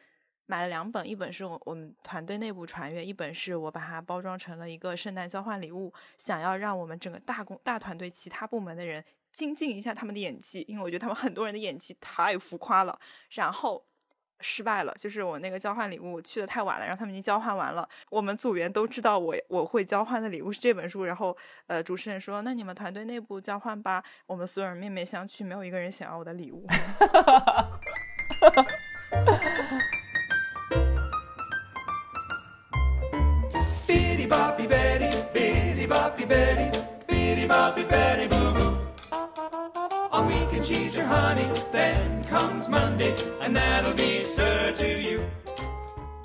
[0.48, 12.96] 买了两本，一本是我我们团队内部传阅，一本是我把它包装成了一个圣诞交换礼物，想要让我们整个大公大团队其他部门的人精进一下他们的演技，因为我觉得他们很多人的演技太浮夸了。
[13.30, 13.84] 然后
[14.40, 17.88] 失败了，就是我那个交换礼物去的太晚了，然后他们已经交换完了。
[18.10, 26.66] 我们组员都知道我我会交换的礼物是这本书，然后呃主持人说：“那你们团队内部交换吧。”我们所有人面面相觑，没有一个人想要我的礼物。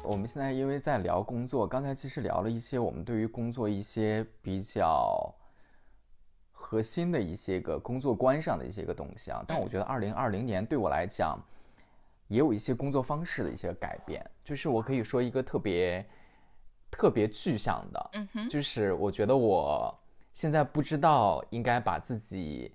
[0.04, 5.32] 我们现在因为在聊工作，刚才其实聊了一些我们对于工作一些比较
[6.52, 9.44] 核心的一些个工作观上的一些个东西啊。
[9.48, 11.40] 但我觉得二零二零年对我来讲，
[12.28, 16.06] 也有一些工作方式的一些改变，就是我可以说一个特别。
[16.94, 19.98] 特别具象的，嗯哼，就是我觉得我
[20.34, 22.70] 现在不知道应该把自己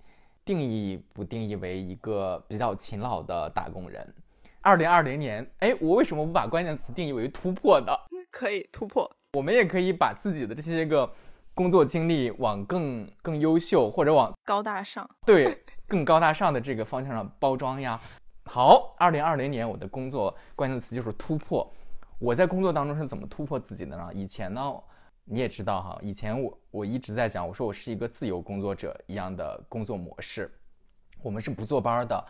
[0.47, 4.15] 定义不定义为一个比较勤劳的打工人。
[4.61, 7.93] 二零二零年，哎，我为什么不把关键词定义为突破呢？
[8.31, 11.13] 可以突破，我们也可以把自己的这些个
[11.53, 18.01] 工作经历往更更优秀或者往高大上， 对，更高大上的这个方向上包装呀。
[18.45, 21.69] 好，二零二零年我的工作关键词就是突破。
[22.21, 24.11] 我在工作当中是怎么突破自己的呢？
[24.15, 24.73] 以前呢，
[25.29, 30.49] 你也知道哈，以前我我一直在讲，我说我是一个自由工作者一样的工作模式，
[31.21, 32.25] 我们是不坐班的。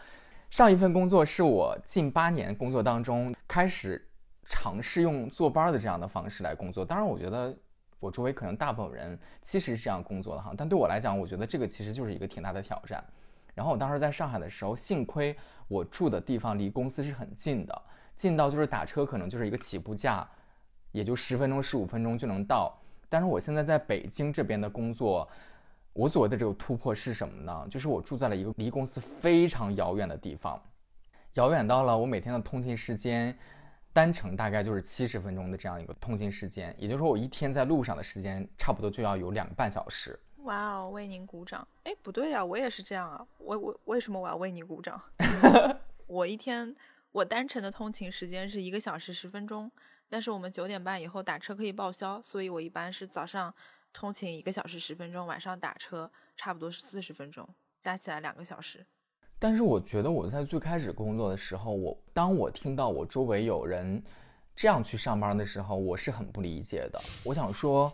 [0.48, 4.02] 上一份工作是我近八年工作当中开始
[4.46, 6.86] 尝试用坐班的这样的方式来工作。
[6.86, 7.54] 当然，我觉得
[8.00, 13.04] 我周围可能大部分人其实是这样工作的哈，但对我来讲，我觉得这个其实就是一个挺大的挑战。
[13.54, 15.36] 然后我当时在上海的时候，幸亏
[15.68, 17.82] 我住的地方离公司是很近的。
[18.14, 20.26] 近到就是打车可能就是一个起步价，
[20.92, 22.74] 也就十分钟十五分钟就能到。
[23.08, 25.28] 但是我现在在北京这边的工作，
[25.92, 27.66] 我所谓的这个突破是什么呢？
[27.70, 30.60] 就是我住在了一个离公司非常遥远的地方，
[31.34, 33.36] 遥远到了我每天的通勤时间，
[33.92, 40.18] 单程大概就是七十分钟的这样一个通勤时间，也就是说我一天在路上的时间差不多就要有两个半小时。
[40.44, 41.66] 哇哦，为您鼓掌！
[41.84, 45.00] 哎，不对呀，我也是这样啊，我我为什么我要为你鼓掌？
[46.06, 46.74] 我一天。
[47.12, 49.70] 我单程的通勤时间是一个小时十分钟，
[50.08, 53.52] 但是我们九点半以后打车可以报销，所以我一般是早上
[53.92, 57.48] 通勤一个小时十分钟，晚上打车差不多是四十分钟，
[57.80, 58.86] 加起来两个小时。
[59.38, 64.02] 但是我觉得我在最开始工作的时候，我当我听到我周围有人
[64.54, 67.00] 这样去上班的时候，我是很不理解的。
[67.24, 67.92] 我想说，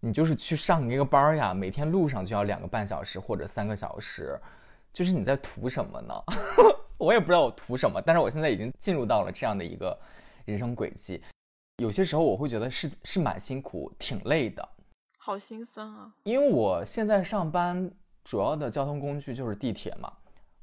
[0.00, 4.38] 你就是去上一个班呀，每天路上就要两个半小时或者三个小时，
[4.92, 6.14] 就是你在图什么呢？
[6.98, 9.98] 我也不知道我图什么，但是我现在已经进入到了这样的一个
[10.44, 11.22] 人生轨迹。
[11.78, 14.66] 有些时候我会觉得是是蛮辛苦、挺累的，
[15.18, 16.10] 好心酸啊！
[16.24, 17.90] 因为我现在上班
[18.24, 20.10] 主要的交通工具就是地铁嘛，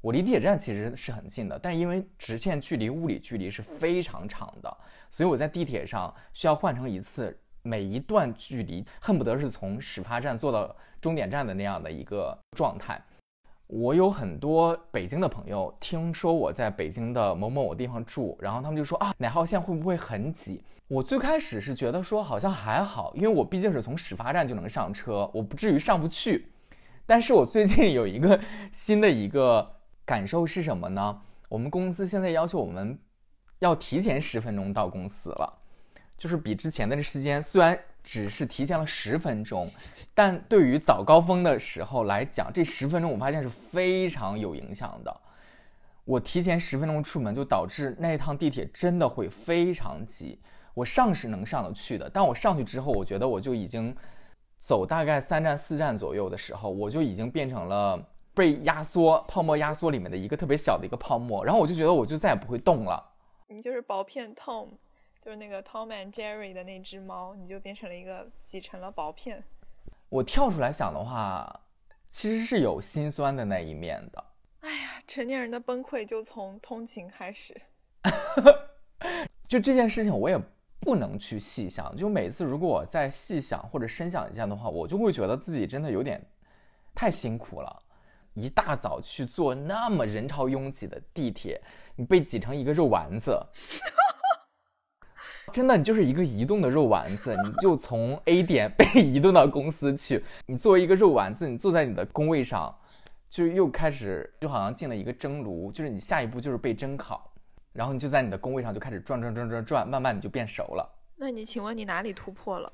[0.00, 4.76] 我离地铁站其实是很近的，但因为直线距离、物理距离是非常长的，
[5.08, 13.00] 所以我在地铁上需要换乘一次，每一段距离恨不得是从始发站坐到终点站的那样的一个状态。
[13.68, 20.60] 我有很多北京的朋友，听说我在北京的某某某地方住，然后他们就说啊，哪号线会不会很挤？
[20.88, 26.52] 我最开始是觉得说好像还好，因为我毕竟是从始发站就能上车，我不至于上不去。
[27.06, 31.20] 但是我最近有一个 新的一个感受是什么呢？
[31.48, 32.98] 我们公司现在要求我们
[33.58, 35.60] 要提前十分钟到公司了，
[36.16, 37.78] 就是比之前的这时间虽然。
[38.04, 39.66] 只是提前了十分钟，
[40.12, 45.20] 但对于早高峰的时候来讲，这十分钟我发现是非常有影响的。
[46.04, 50.38] 我提前十分钟出门，就导致那一趟地铁真的会非常挤。
[50.74, 53.96] 我上是能上得去的，但我上去之后，我觉得我就已经
[54.58, 63.12] 走大概三站四站左右的时候，我就已经变成了被压缩泡沫压缩里面的一个特别小的一个泡沫，然后我就觉得我就再也不会动了。
[63.46, 64.70] 你就是薄片 Tom，
[65.20, 69.44] 就是那个 Tom and Jerry 的那只猫，你就变成了一个挤成了薄片。
[70.08, 71.60] 我跳出来想的话，
[72.08, 74.24] 其实是有心酸的那一面的。
[74.60, 77.54] 哎呀，成年人的崩溃就从通勤开始。
[79.46, 80.40] 就这件事情，我也。
[80.84, 86.22] 不能去细想，就每次如果我再细想或者深想一下的话，我就会觉得自己真的有点
[86.94, 87.82] 太辛苦了。
[88.34, 91.58] 一大早去坐那么人潮拥挤的地铁，
[91.96, 93.40] 你被挤成一个肉丸子，
[95.52, 97.34] 真的，你就是一个移动的肉丸子。
[97.44, 102.76] 你就从 A 点 被移动到公司去，你作为一个肉丸子，你坐在你的工位上，
[103.30, 107.30] 就又开始就好像进了一个蒸炉，就是你下一步就是被蒸烤。
[107.74, 110.88] 然后你就在你的工位上就开始转转转转转，慢慢你就变熟了。
[111.16, 112.72] 那你请问你哪里突破了？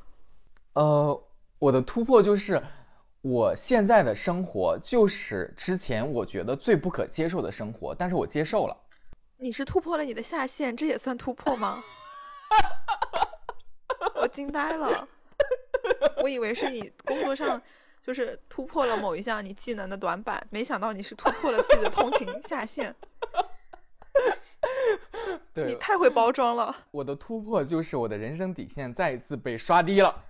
[0.75, 1.25] 呃，
[1.59, 2.63] 我的突破就是
[3.23, 8.77] 我现在的生活就是之前我觉得最不可接受的生活，但是我接受了。
[9.39, 11.83] 你是突破了你的下限，这也算突破吗？
[14.17, 15.09] 我惊呆了，
[16.23, 17.61] 我以为是你工作上
[18.05, 22.95] 就是突破了某一项你技能的短板，没想到你是突破了自己的通勤下限。
[25.67, 26.75] 你太会包装了！
[26.93, 30.25] 我的突破就是我的人生底线再一次被刷低了。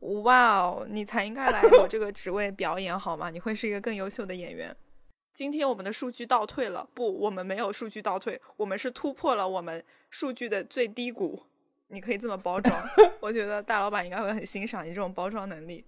[0.00, 3.30] 哇哦，你才应该来我这个职位表演好吗？
[3.30, 4.76] 你会是一个更优秀的演员。
[5.32, 11.42] 今天我们的数据倒退了，不，我们没有数据倒退，我们是突破了我们数据的最低谷。
[11.88, 12.76] 你可以这么包装，
[13.20, 15.84] 我觉得大老板应该会很欣赏你这种包装能力。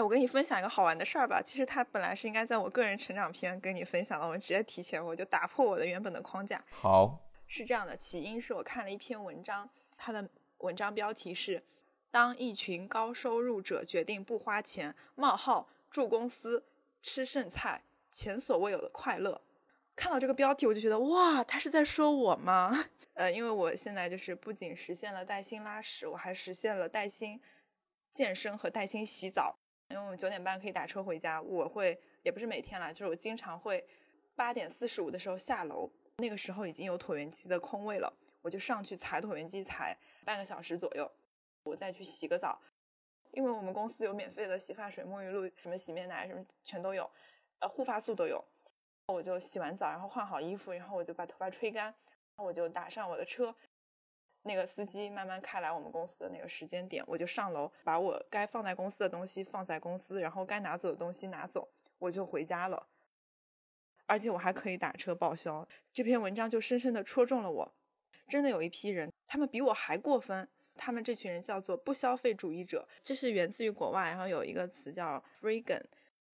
[0.00, 1.42] 我跟你分享一个好玩的事儿吧。
[1.42, 6.64] 其实它本来是应该在我个人成长篇跟你分享的，我直接提前我就打破我的原本的框架。
[6.70, 11.62] 好，是这样的，起因是我看了一篇文章，它的文章标题是
[12.10, 16.64] “当一群高收入者决定不花钱：冒号住公司
[17.02, 19.42] 吃剩菜，前所未有的快乐”。
[19.96, 22.86] 看到这个标题，我就觉得哇，他是在说我吗？
[23.14, 27.38] 呃，因为我现在就是不仅实现了带薪拉屎，我还实现了带薪
[28.10, 29.58] 健身和带薪洗澡。
[29.90, 33.84] 因为我们九点半可以打车回家，我会也不是每天啦，就是我经常会
[34.36, 41.10] 八点四十五的时候下楼，那个时候已经有椭圆机的空位了，我就上去踩椭圆机踩半个小时左右，
[41.64, 42.60] 我再去洗个澡，
[43.32, 47.10] 因为我们公司有免费的洗发水、沐浴露、什么洗面奶什么全都有，
[47.58, 48.44] 呃护发素都有，
[49.06, 51.94] 我就洗完澡，然后换好衣服，然后我就把头发吹干，然
[52.36, 53.52] 后我就打上我的车。
[54.42, 62.86] 那个司机慢慢开来我们公司的那个时间点，我就上楼把我该放在公司的东西放在公司，然后该拿走的东西拿走，我就回家了。
[64.06, 65.68] 而且我还可以打车报销。
[65.92, 67.74] 这篇文章就深深的戳中了我。
[68.28, 70.48] 真的有一批人，他们比我还过分。
[70.76, 75.82] 他们这群人叫做不消费主义者，这是源自于国外，然后有一个词叫 freegan。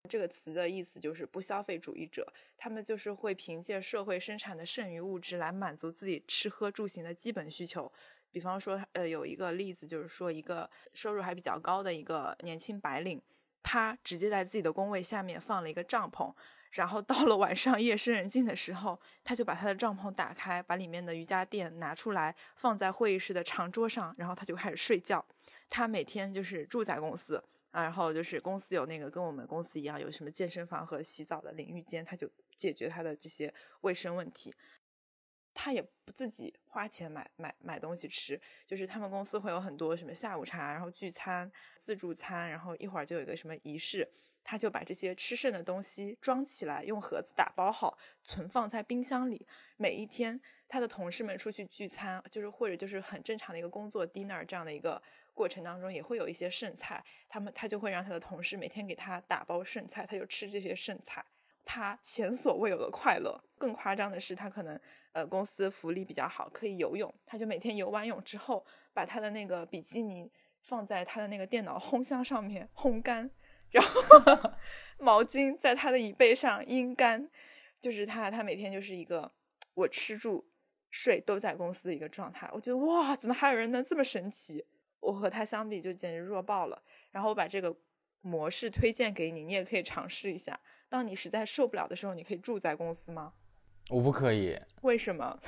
[0.07, 7.91] 这个词的意思就是不消费主义者，他们就是会凭借社会生产的剩余物质来满足自己吃喝住行的基本需求。
[8.31, 13.23] 比方说，呃，有一个例子就是说，一个收入还比较高的一个年轻白领，
[13.63, 16.35] 他直接在自己的工位下面放了一个帐篷，
[16.73, 25.25] 然后到了晚上夜深人静的时候，他就把他的帐篷打开，把里面的瑜伽垫拿出来放在会议室的长桌上，然后他就开始睡觉。
[25.71, 27.43] 他每天就是住在公司。
[27.83, 34.55] 然后就是公司有那个跟我们公司一样有什么健身房和洗澡的淋浴间，他就解决他的这些卫生问题。
[35.59, 44.07] 他也不自己花钱买买买东西吃，就是他们公司会有很多什么下午茶，然后聚餐、自助餐，然后一会儿就有一个什么仪式，
[44.45, 49.47] 他就把这些吃剩的东西装起来，用盒子打包好，存放在冰箱里。
[49.79, 55.03] 每一天，他的同事们出去聚餐，就是或者就是很正常的一个工作 dinner 这样的一个。
[55.37, 61.23] 过程当中也会有一些剩菜，他们他就会让他的同事每天给他打包剩菜，他就吃这些剩菜，
[61.63, 63.39] 他前所未有的快乐。
[63.59, 64.81] 更夸张的是，他可能
[65.13, 73.31] 呃公司福利比较好，可以游泳，他就每天游完泳之后，把他的那个比基尼放在他的那个电脑烘箱上面烘干，
[73.71, 74.53] 然后
[74.99, 77.31] 毛巾在他的椅背上阴干，
[77.79, 79.31] 就是他他每天就是一个
[79.75, 80.49] 我吃住
[80.91, 82.49] 睡都在公司的一个状态。
[82.55, 84.65] 我觉得哇，怎么还有人能这么神奇？
[85.01, 86.83] 我和他相比就简直弱爆了。
[87.11, 87.75] 然后我把这个
[88.21, 90.59] 模式推荐给你，你也可以尝试一下。
[90.89, 93.33] 当你实在受不了的时候，你可以住在公司吗？
[93.89, 94.59] 我不可以。
[94.83, 95.39] 为什么？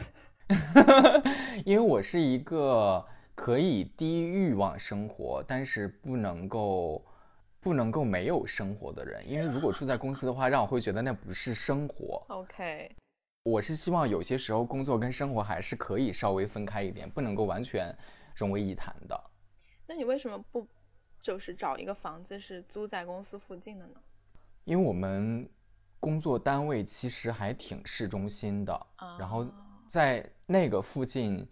[1.67, 7.05] 因为我是一个可以低欲望生活，但是不能够
[7.61, 12.25] 不能够没有生活的人，因为如果住在公司的话，让我会觉得那不是生活。
[12.29, 12.91] OK，
[13.43, 17.95] 我是希望有些时候工作跟生活还是可以稍微分开一点，不能够完全
[18.35, 19.28] 融为一谈的。
[19.89, 20.69] 那你为什么不
[21.19, 23.95] 就是找一个房子是租在公司附近的呢？
[24.65, 25.49] 因为我们
[25.99, 28.87] 工作单位其实还挺市中心的，
[29.19, 29.47] 然后
[29.87, 31.49] 在那个附近，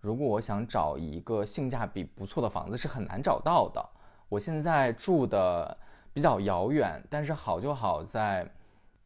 [0.00, 3.84] 如果我想找一个性价比不错的房子是很难找到的。
[4.28, 5.76] 我现在住的
[6.12, 8.48] 比较遥远，但是好就好在，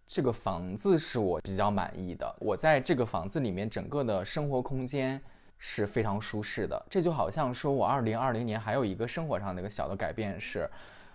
[0.05, 2.37] 这个房子是我比较满意的。
[2.39, 5.18] 我在这个房子里面，整个的生活空间
[5.59, 6.87] 是非常舒适的。
[6.91, 10.69] 这就好像说，我二零二零年还有一个生活上的一个小的改变是，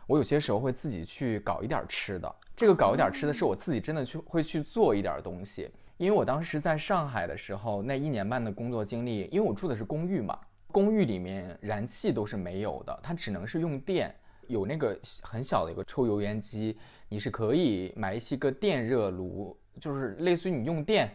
[0.07, 2.35] 我有些时候会自己去搞一点吃的。
[2.55, 10.37] 这个搞一点吃的是我自己真的去会去做一点东西，因为我当时在上海的时候，那一年半的工作经历，因为我住的是公寓嘛，
[10.71, 14.13] 公寓里面燃气都是没有的，它只能是用电，
[14.47, 16.77] 有那个很小的一个抽油烟机，
[17.07, 21.09] 你是可以买一些个电热炉，就是类似于你用电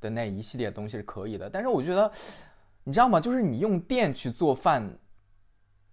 [0.00, 1.48] 的那一系列东西是可以的。
[1.48, 2.10] 但是我觉得，
[2.84, 3.20] 你知道吗？
[3.20, 4.82] 就是你用电去做饭，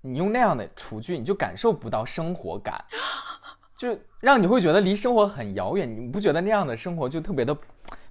[0.01, 2.83] 你用那样的厨具，你就感受不到生活感。
[3.77, 7.57] 就让你会觉得离生活很遥远，你不觉得那样的生活就特别的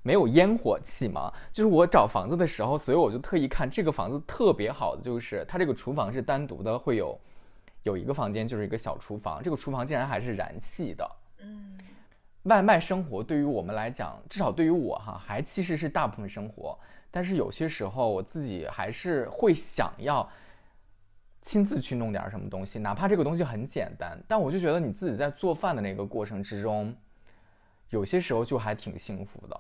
[0.03, 1.31] 没有烟火气吗？
[1.53, 7.21] 就是我找房子的时候，所以我就特意看这个房子特别好的，就是它这个厨房是单独的，会有
[7.83, 11.11] 有一个房间就是一个小厨房，这个厨房竟然还是燃气的。
[11.41, 11.79] 嗯，
[12.45, 16.79] 外卖生活对于我们来讲，至少对于我哈，还其实是大部分生活，
[17.11, 20.29] 但是有些时候我自己还是会想要。
[21.41, 26.95] 亲自去弄点什么东西，哪怕这个东西很简单，但我就觉得你自己在做饭的那个过程之中，
[27.91, 29.57] 有些时候就还挺幸福的。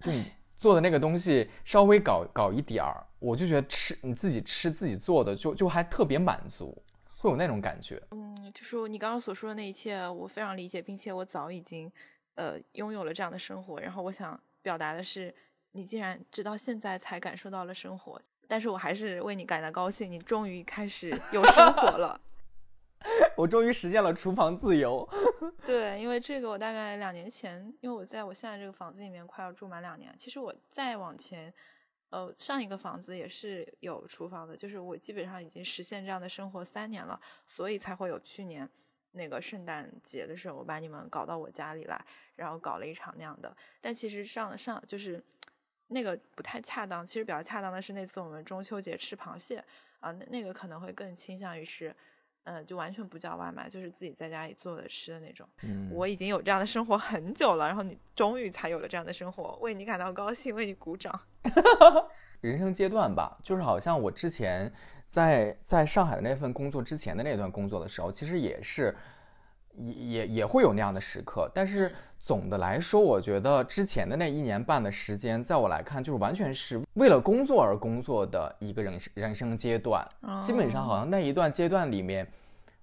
[0.00, 6.80] 就你做的那个东西稍微搞搞一点儿，我就觉得吃你自己吃自己做的就就还特别满足，
[7.16, 8.00] 会有那种感觉。
[8.10, 11.90] 嗯，就是你刚刚所说的那一切，我非常理解，并且我早已经
[12.34, 13.80] 呃拥有了这样的生活。
[13.80, 15.34] 然后我想表达的是，
[15.72, 18.20] 你竟然直到现在才感受到了生活。
[18.48, 22.20] 但是我还是为你感到高兴，你终于开始有生活了。
[23.34, 25.08] 我终于实现了厨房自由。
[25.64, 30.14] 对，因为这个我大概两年前，因为我在我现在这个房子里面快要住满两年。
[30.18, 31.52] 其实我再往前，
[32.10, 38.68] 呃，上一个房子也是有厨房的，就是我基本上已经实现这样的生活三年了，所以才会有去年
[39.12, 42.04] 那个圣诞节的时候，我把你们搞到我家里来，
[42.36, 43.56] 然后搞了一场那样的。
[43.80, 45.24] 但其实上上就是。
[45.92, 49.62] 那个不太恰当，其实比较恰当的是那次我们中秋节吃螃蟹
[50.00, 51.94] 啊，那那个可能会更倾向于是，
[52.44, 55.46] 嗯，就完全不叫外卖，就是自己在家里做的吃的那种。
[55.62, 61.20] 嗯，我已经有这样的生活很久了，然后你终于才有了这样的生活，为你感到高兴，为你鼓掌。
[62.40, 64.72] 人生阶段吧，就是好像我之前
[65.06, 68.96] 在在上海的那份工作之前的那段工作的时候，其实也是
[69.76, 71.94] 也也也会有那样的时刻，但是。
[72.22, 80.06] 总的来说，我觉得之前的那一年半的时间，在我来看，就是完全是为了工作而工作的一个人人生阶段。
[80.20, 82.30] 哦、基本上，好像那一段阶段里面，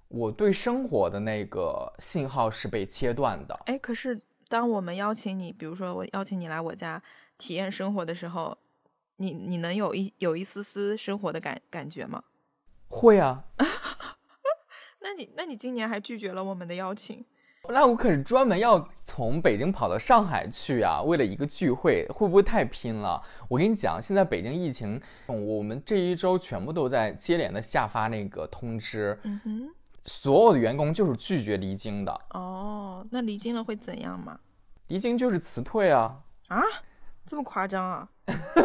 [0.09, 3.57] 我对生活的那个信号是被切断的。
[3.67, 4.19] 哎，可是
[4.49, 7.01] 当我们邀请你，比如说我邀请你来我家
[7.37, 8.57] 体验生活的时候，
[9.15, 12.23] 你你能有一有一丝丝生活的感感觉吗？
[12.89, 13.45] 会啊。
[14.99, 17.23] 那你那你今年还拒绝了我们的邀請？
[17.72, 21.01] 那我可是专门要从北京跑到上海去啊！
[21.03, 23.22] 为了一个聚会，会不会太拼了？
[23.47, 29.70] 我跟你讲，现在北京疫情，我们这一周全部都在接连的下发那个通知，嗯哼，
[30.03, 32.11] 所有的员工就是拒绝离京的。
[32.32, 34.39] 哦，那离京了会怎样吗？
[34.88, 36.20] 离京就是辞退啊！
[36.47, 36.63] 啊，
[37.28, 38.09] 这么夸张啊？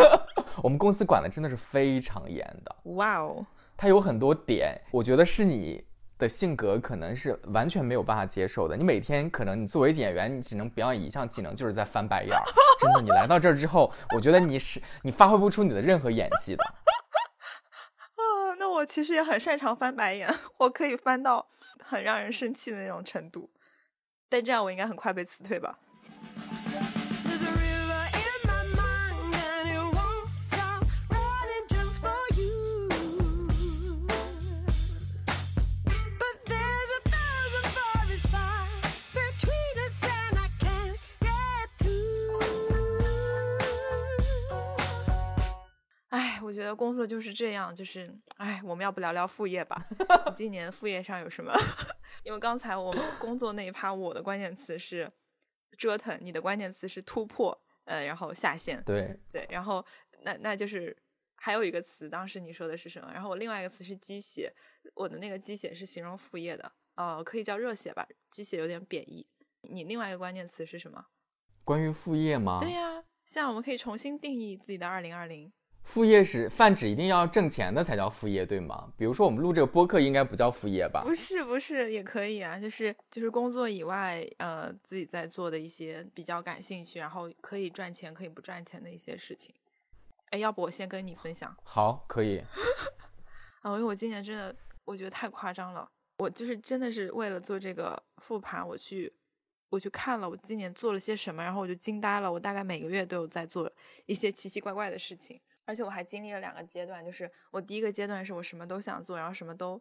[0.63, 2.77] 我们公司管的真的是非常严的。
[2.95, 3.45] 哇哦，
[3.77, 5.85] 它有很多点，我觉得是你。
[6.19, 8.77] 的性格可能是完全没有办法接受的。
[8.77, 12.43] 你每天可能你作为演员，你只能表演一项技能，就是在翻白眼儿。
[12.81, 16.65] 真的，你来到这儿之后，我觉得你是你发挥不出你的任何演技的。
[18.15, 21.47] 啊，那我其实也很擅长翻白眼，我可以翻到
[21.83, 23.51] 很让人生气的那种程度。
[24.29, 25.79] 但这样我应该很快被辞退吧。
[46.45, 49.83] 我觉得工作就是这样，就是，哎，我们要不聊聊副业吧？
[50.27, 51.53] 你今年副业上有什么？
[52.23, 55.11] 因为刚才我们 工作那一趴，我的关键词是
[55.79, 58.83] 折腾，你的关键词是突破，呃，然后下线。
[58.85, 59.85] 对对，然后
[60.23, 60.97] 那那就是
[61.37, 63.11] 还有一个词，当时你说的是什么？
[63.13, 64.53] 然后我另外一个词是鸡血，
[64.95, 69.27] 我的那个鸡血是形容副业的，呃，可以叫热血吧，鸡血有点贬义。
[69.63, 71.07] 你另外一个关键词是什么？
[71.65, 72.59] 关于副业吗？
[72.61, 75.51] 对呀，现在我们可以重新定义自己的二零二零。
[75.85, 78.91] 副业是泛指一定要挣钱的才叫副业，对吗？
[78.97, 81.03] 比如说我们录这个播客应该不叫副业吧？
[81.03, 89.55] 不是，不是，也可以啊，就是就是工作以外，呃，自己在做的一些比较感兴趣，然后可以赚钱可以不赚钱的一些事情。
[90.31, 91.55] 哎，要不我先跟你分享？
[91.63, 92.43] 好，可以。
[93.61, 99.13] 啊，因为我今年真的我觉得太夸张了，我就是真的是为了做这个复盘，我去
[99.69, 102.33] 我去看了我今年做了些什么，然后我就惊呆了。
[102.33, 103.71] 我大概每个月都有在做
[104.07, 105.39] 一些奇奇怪怪的事情。
[105.67, 109.81] 而且我还经历了两个阶段，就是我第一个阶段是我什么都想做，然后什么都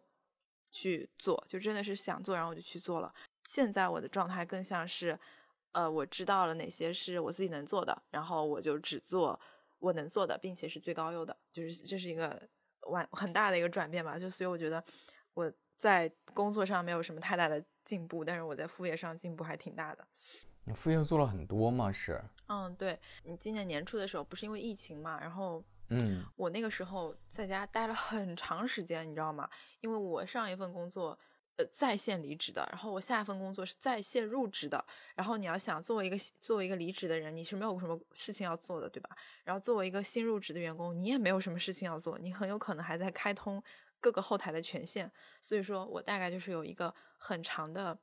[0.70, 3.14] 去做，就真的是想做，然后我就去做了。
[3.44, 5.18] 现在我的状态更像是，
[5.72, 9.38] 呃，我知道了哪些是我自己能做的，然后我就只做
[9.78, 12.48] 我能做的，并且是最高优的，就是这是一个
[12.88, 14.18] 完很大的一个转变吧。
[14.18, 14.82] 就所以我觉得
[15.34, 20.08] 我在工作上没有什么太大的进步，但是我在副业上进步还挺大的。
[20.64, 21.92] 你副业做了很多吗？
[21.92, 22.24] 是？
[22.48, 25.62] 嗯，对你今年年初的时候不是因为疫情嘛，然后。
[25.90, 29.48] 嗯，我那个时候在家待了很长时间，你知道吗？
[29.80, 31.18] 因为我上一份工作，
[31.56, 34.82] 呃，在线离职的，然后我下一份工作是在线入职的。
[35.14, 39.10] 然后你要想，作为一个作为一个离职的人，你是没有什么事情要做的，对吧？
[39.44, 43.62] 然后作为一个新入职的员工，你也没有什么事情要做，你很有可能还在开通
[44.00, 45.12] 各个后台的权限。
[45.40, 47.96] 所以说我大概就是有一个很长的，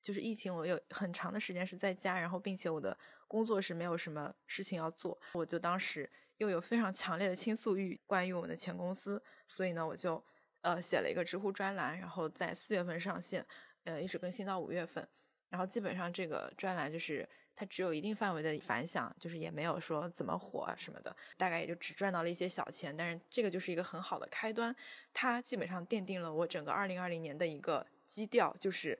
[0.00, 2.96] 就是疫情，我有很长的时间是在家，然后并且我的
[3.28, 6.10] 工作是没有什么事情要做，我就当时。
[6.40, 10.22] 又有非常强烈的倾诉欲，关于我们的前公司，所以呢，我就
[10.62, 13.46] 呃写了一个知乎专栏，然后在四月份上线，
[13.84, 15.06] 呃，一直更新到五月份，
[15.50, 24.74] 然后基本上这个专栏就是它只有一定范围的反响，就是也没有说怎么火什么的，大概也就只赚到了一些小钱，但是这个就是一个很好的开端，
[25.12, 28.98] 它基本上奠定了我整个二零二零年的一个基调，就是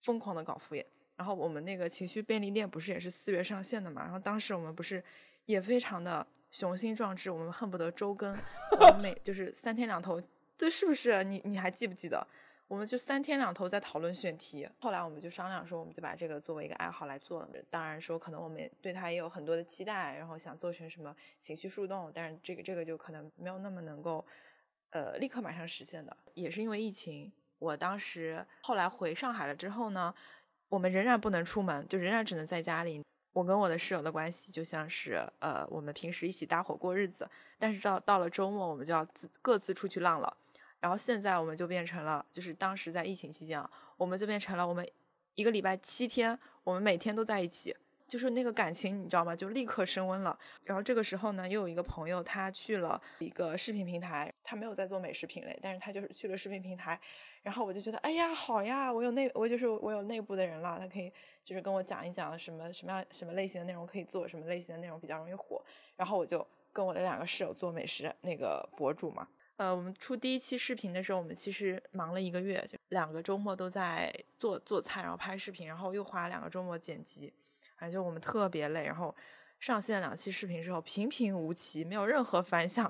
[0.00, 0.86] 疯狂的搞副业。
[1.16, 5.02] 然后我们那个情绪便利店不是也是四月上线的嘛，然后当时我们不是
[5.48, 6.24] 也非常的。
[6.50, 8.34] 雄心壮志，我们恨不得周更，
[8.80, 10.18] 我们每 就是三天两头，
[10.56, 11.22] 对，是不是？
[11.22, 12.26] 你你还记不记得？
[12.66, 14.66] 我们就三天两头在讨论选题。
[14.78, 17.48] 后来我们就商量说，我们就把这个作为一个爱好来做了。
[17.68, 24.24] 当然说，可能我们对它也有很多的期待，然后想做成什么情绪树洞，但是这个这个就可能没有那么能够，
[24.88, 26.16] 呃，立刻马上实现的。
[26.32, 30.14] 也是因为疫情，我当时后来回上海了之后呢，
[30.70, 33.04] 我们仍然不能出门，就仍然只能在家里。
[33.32, 40.36] 我跟我的室友的关系就像是，呃，我们平时一起搭伙过日子，但是到到了周末，我们就要自各自出去浪了。
[40.80, 44.88] 然后现在我们就变成了，就是当时在疫情期间啊，我们就变成了我们
[45.34, 47.76] 一个礼拜七天，我们每天都在一起。
[48.08, 49.36] 就是那个感情，你知道吗？
[49.36, 50.36] 就立刻升温了。
[50.64, 56.98] 然后这个时候呢，又有一个朋友，他去了一个视频平台，他没有在做美食品类，但是他就是去了视频平台。
[57.42, 61.12] 然后我就觉得，哎呀，好呀，我有内，我就是我有内部的人了，他可以
[61.44, 65.62] 就是跟我讲一讲什么什么样什么类型的内容可以做，什么类型的内容比较容易火。
[65.94, 69.28] 然后我就跟我的两个室友做美食那个博主嘛。
[69.56, 77.32] 呃，我们出第一期视频的时候，我们其实忙了一个月，就两个周末都在做做菜，然后拍视频，然后又花两个周末剪辑。
[77.78, 79.14] 反正就我们特别累，然后
[79.60, 82.84] 上线两期视频之后平平无奇，没有任何反响，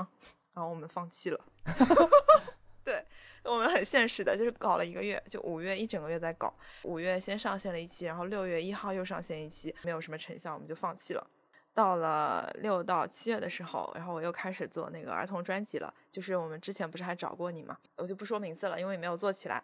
[0.55, 1.41] 然后我们放弃了。
[2.83, 3.05] 对
[3.45, 6.53] 我们很现实的，就是搞了一个月，就五月一整个月在搞。
[6.85, 11.31] 五月先上线了一期，然后六月一号又上线一期，没有什么成效，我们就放弃了。
[11.75, 17.77] 到了六到七月的时候，然后我又开始做那个儿童专辑了，就是我们之前不是还找过你吗？
[17.97, 19.63] 我就不说名字了，因为没有做起来。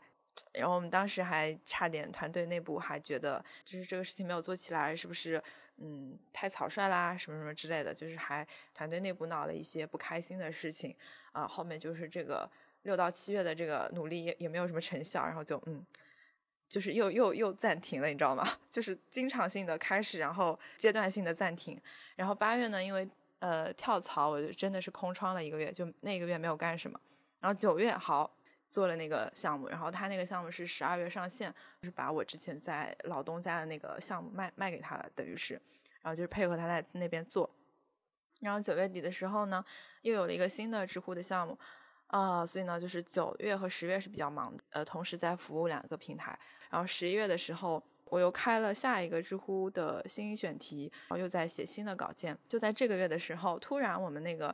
[0.53, 5.43] 然后我们当时还差点，团队内部还觉得就是这个事情没有做起来，是不是
[5.79, 10.95] 嗯太草率啦，什么什么之类的，就是还团队内部闹了一些不开心的事情
[11.33, 11.47] 啊。
[11.47, 12.51] 后面就是这个
[12.83, 15.85] 六到七月的这个努力也没有什么成效，然后就嗯，
[16.69, 18.45] 就是又又又暂停了，你知道吗？
[18.71, 21.81] 就是经常性的开始，然后阶段性的暂停。
[22.17, 23.09] 然后八月呢，因为
[23.39, 27.01] 呃跳槽，我就真的是空窗了一个月，就那个月没有干什么。
[27.41, 28.35] 然后九月好。
[28.75, 31.49] 做了那个项目，然后他那个项目是十二月上线，
[31.81, 35.55] 就是把我之前在老东家的那个项目卖卖给他了，等于是，
[36.03, 37.49] 然后就是配合他在那边做。
[38.41, 39.65] 然后九月底的时候呢，
[40.03, 41.57] 又有了一个新的知乎的项目，
[42.09, 46.37] 啊，所以呢，就是九月和十月是比较忙的，呃，同时在服务两个平台。
[46.69, 52.37] 然后十一月的时候，我又开了下一个知乎的新选题，然后又在写新的稿件。
[52.49, 54.53] 就在这个月的时候，突然我们那个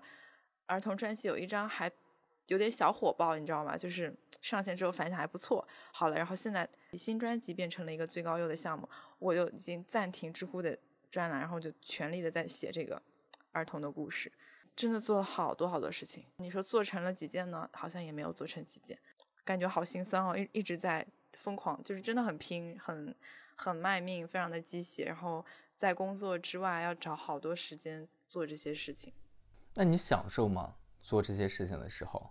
[0.67, 1.91] 儿童专辑有一张还。
[2.51, 3.77] 有点小火爆，你知道吗？
[3.77, 5.67] 就是上线之后反响还不错。
[5.93, 8.89] 好了，然后现在新专辑变成了一个最高优的项目，
[9.21, 10.77] 我就已经暂停知乎的
[11.13, 13.01] 专栏，然后就全力的在写这个
[13.53, 14.31] 儿童的故事。
[14.75, 16.25] 真的做了好多好多事情。
[16.39, 17.71] 你说做成了几件呢？
[17.73, 18.99] 好像也没有做成几件，
[19.45, 20.37] 感觉好心酸哦。
[20.37, 23.15] 一一直在疯狂，就是真的很拼，很
[23.55, 25.05] 很卖命，非常的鸡血。
[25.05, 25.45] 然后
[25.77, 29.13] 在工作之外要找好多时间做这些事情。
[29.75, 30.75] 那你享受吗？
[31.03, 32.31] 做这些事情的时候？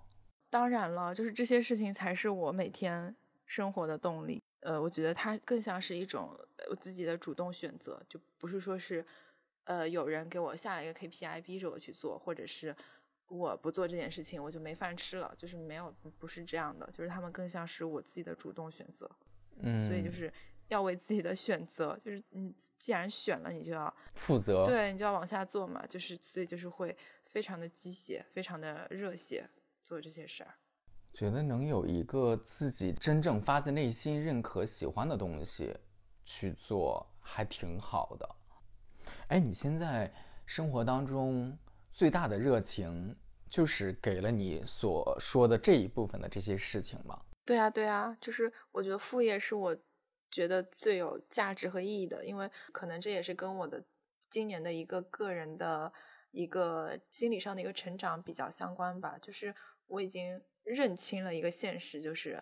[0.49, 4.41] 当然了，就是这些事情才是我每天生活的动力。
[4.61, 6.37] 呃，我觉得它更像是一种
[6.69, 9.05] 我自己的主动选择，就不是说是
[9.63, 12.75] 呃有人给我下了一个 KPI 逼着我去做，或者是
[13.27, 19.09] 我不做这件事情我就没饭吃了，就是没有不不是这样的，就是他们更像是我自己的主动选择。
[19.61, 20.31] 嗯，所以就是
[20.67, 29.49] 要为自己的选择，就是你既然选了，你就要负责，对你就要往下做嘛，就是所以就是会非常的鸡血，非常的热血
[29.89, 30.53] 做这些事儿。
[31.15, 35.75] 觉得能有一个自己真正发自内心认可、喜欢的东西
[36.23, 38.35] 去做，还挺好的。
[39.29, 40.13] 哎，你现在
[40.45, 41.57] 生活当中
[41.91, 43.17] 最大的热情，
[43.49, 47.19] 就是给了你所说的这一部分的这些事情吗？
[47.43, 49.75] 对啊，对啊，就是我觉得副业是我
[50.29, 53.83] 觉得最有价值和意义的，因为可能这也是跟我的
[54.29, 55.91] 今年的一个个人的
[56.29, 59.17] 一个心理上的一个成长比较相关吧。
[59.19, 59.55] 就是
[59.89, 62.41] 我已经认清了一个现实，就是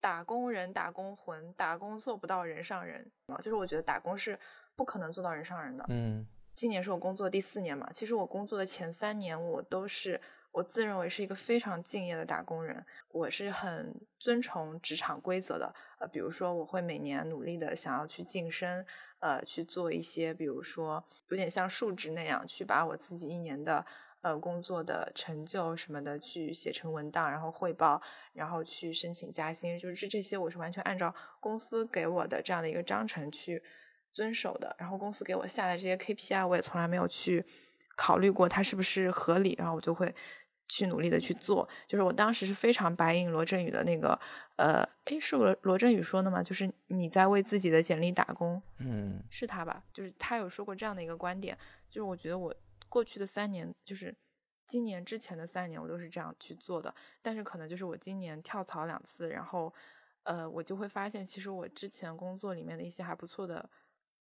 [0.00, 3.36] 打工人、打工魂，打工做不到人上人啊。
[3.36, 4.36] 就是我觉得打工是
[4.74, 5.84] 不可能做到人上人的。
[5.88, 10.20] 嗯，今年是我工作第四年嘛，其实我工作的前三年我都是。
[10.50, 15.72] 我自认为是一个非常敬业的打工人，我是很遵从职场规则的。
[16.00, 18.84] 呃，比如说我会每年努力的想要去晋升，
[19.20, 23.84] 呃，去做一些，比如说有点像述职那样，去把我自己一年的
[24.20, 28.00] 呃工作的成就什么的去写成文档，然后汇报，
[28.32, 33.62] 然后去申请加薪，就是这些我是完全按照公司给我的这样的一个章程去
[34.12, 34.74] 遵守的。
[34.78, 37.44] 然后公司给我下的这些 KPI，我也从来没有去
[37.96, 40.14] 考虑过它是不是合理，然后我就会。
[40.70, 44.20] 去努力的去做，就是我当时是非常白应罗振宇的那个，
[44.56, 46.42] 呃，诶，是罗罗振宇说的吗？
[46.42, 49.82] 就是你在为自己的简历打工，嗯，是他吧？
[49.94, 51.56] 就是他有说过这样的一个观点，
[51.88, 52.54] 就是我觉得我
[52.88, 54.14] 过去的三年，就是
[54.66, 59.72] 今年之前的三年，我都是这样去做的，但是可能就是我今年跳槽两次，然后，
[60.22, 63.68] 呃，我就会发现，其实我之前工作里面的一些还不错的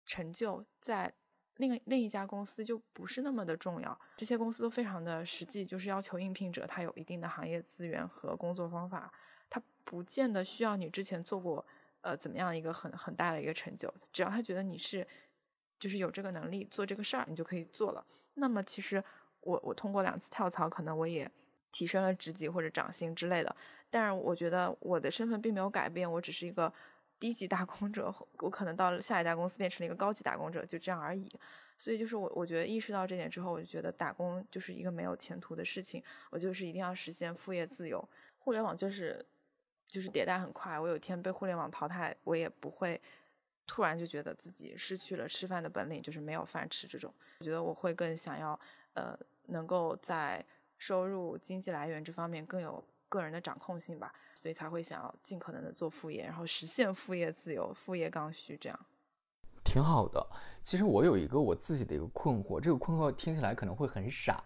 [0.04, 1.12] 成就，在。
[1.58, 9.10] 另另一家公司就不是那么的重要，这些公司都非常的实际，就是要求应聘者他有一定的行业资源和工作方法，
[9.48, 11.66] 他不见得需要你之前做过
[12.02, 15.08] 呃怎么样一个很很大的一个成就，只要他觉得你是
[15.78, 18.04] 就是有这个能力做这个事儿，你就可以做了。
[18.34, 19.02] 那么其实
[19.40, 21.30] 我我通过两次跳槽，可能我也
[21.72, 23.56] 提升了职级或者涨薪之类的，
[23.90, 26.72] 但是我觉得我的身份并没有改变，我只是一个。
[27.18, 31.26] 低级打工者，我可能到了下一家公司变成了一个高级打工者，就这样而已。
[31.74, 36.02] 所以就是我，我觉得意识到这点之后，我就觉得打工就是一个没有前途的事情。
[36.28, 38.06] 我就是一定要实现副业自由。
[38.36, 39.24] 互联网就是
[39.88, 43.00] 就是迭代很快，我有一天被互联网淘汰，我也不会
[43.66, 47.12] 突然就觉得自己失去了吃饭的本领，就是没有饭吃这种。
[47.40, 48.58] 我觉得我会更想要
[48.94, 50.44] 呃，能够在
[50.78, 54.14] 收入、经济来源这方面更有个人的掌控性吧。
[54.38, 58.78] 所以才会想要尽可能的做副业，然后实现副业自由、副业刚需，这样
[59.64, 60.24] 挺好的。
[60.62, 64.44] 其实我有一个我自己的一个困惑，这个困惑听起来可能会很傻，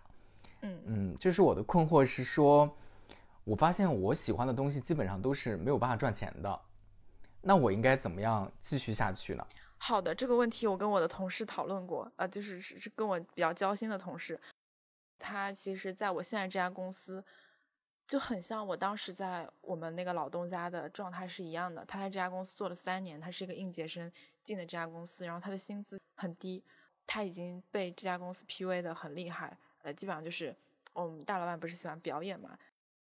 [0.63, 2.75] 嗯嗯，就是我的困惑是说，
[3.45, 6.61] 我发现我喜欢的东西基本上都是没有办法赚钱的，
[7.43, 9.45] 那我应该怎么样继续下去呢？
[9.79, 14.41] 好的，这个问题我跟我的同事讨论过，呃，就是是是跟我比较交心的同事，
[15.19, 17.25] 他其实在我现在这家公司。
[18.07, 21.85] 就很像我当时在我们那个老东家的状态是一样的。
[21.85, 24.11] 他在这家公司做了三年，他是一个应届生
[24.43, 26.61] 进的这家公司，然后他的薪资很低，
[27.07, 29.57] 他已经被这家公司 PUA 的很厉害。
[29.83, 30.53] 呃，基本上就是
[30.93, 32.59] 我们大老板不是喜欢表演嘛，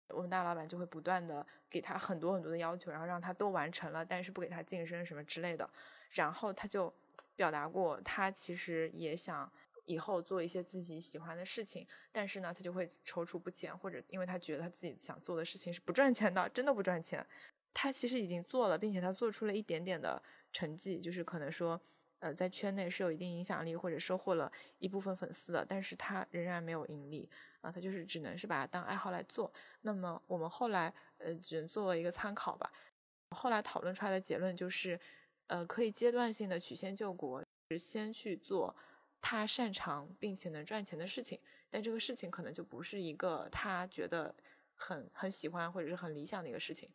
[0.10, 5.70] 我们大老板就会不断的给他很多很多的要求，然后让他都完成了，但是不给他晋升什么之类的。
[6.12, 6.94] 然后他就
[7.36, 9.52] 表达过，他其实也想。
[9.88, 17.24] 以后做一些自己喜欢的事情，但是呢，他就会踌躇不前，或者因为他觉得他自己想做的事情是不赚钱的，真的不赚钱。
[17.72, 20.20] 他其实已经做了，并且他做出了一点点的
[20.52, 21.80] 成绩，就是可能说，
[22.20, 27.30] 呃，在圈内是有一定影响力或者收获了一部分粉丝的，但是他仍然没有盈利
[27.62, 29.52] 啊，他就是只能是把它当爱好来做。
[29.82, 32.72] 那么我们后来，呃，只能作为一个参考吧。
[33.36, 35.00] 后来讨论出来的结论就是，
[35.48, 38.76] 呃，可以阶段性的曲线救国，是先去做。
[39.22, 41.40] 他擅长并且能赚钱的事情，
[41.72, 44.34] 但这个事情可能就不是一个他觉得
[44.76, 46.88] 很很喜欢或者是很理想的一个事情，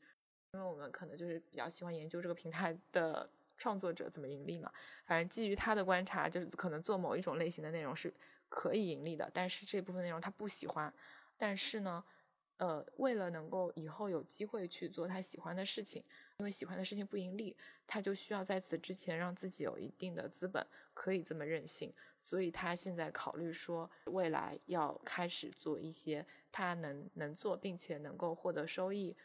[0.53, 3.29] 因为我们可能就是比较喜欢研究这个平台的
[3.61, 4.73] 创作者怎么盈利嘛。
[5.05, 8.13] 反正基于他的观察，就是可能做某一种类型的内容是
[8.49, 10.93] 可以盈利的，但是这部分内容他不喜欢。
[11.37, 12.05] 但是呢，
[12.57, 16.03] 呃，为了能够以后有机会去做他喜欢的事情，
[16.39, 17.57] 因为喜欢的事情不盈利，
[17.87, 21.93] 他就需要在此之前让自己有一定的资本，可以这么任性。
[22.19, 29.17] 所以他现在考虑说，未来要开始做一些他能能做并且能够获得收益、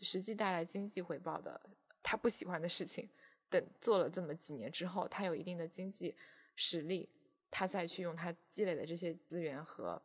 [0.00, 1.60] 实际带来经济回报的
[2.02, 3.08] 他不喜欢的事情。
[3.54, 6.14] 等做了这么几年之后，他有一定的经济
[6.56, 7.08] 实力，
[7.50, 10.02] 他再去用他积累的这些资源和。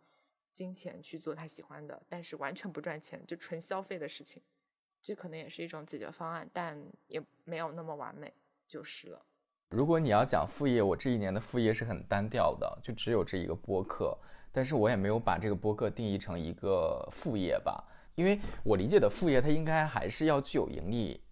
[0.52, 4.42] 金钱去做他喜欢的，但是完全不赚钱，就纯消费的事情，
[5.02, 6.78] 这可能也是一种解决方案，但
[7.08, 8.34] 也没有那么完美，
[8.68, 9.26] 就是了。
[9.70, 14.18] 如果你要讲副业，我这一年的副业是很单调的，就只有这一个播客，
[14.52, 17.82] 但是我也没有把这个播客定义成一个副业吧，
[18.16, 21.24] 因为我理解的副业，它应该还是要具有盈利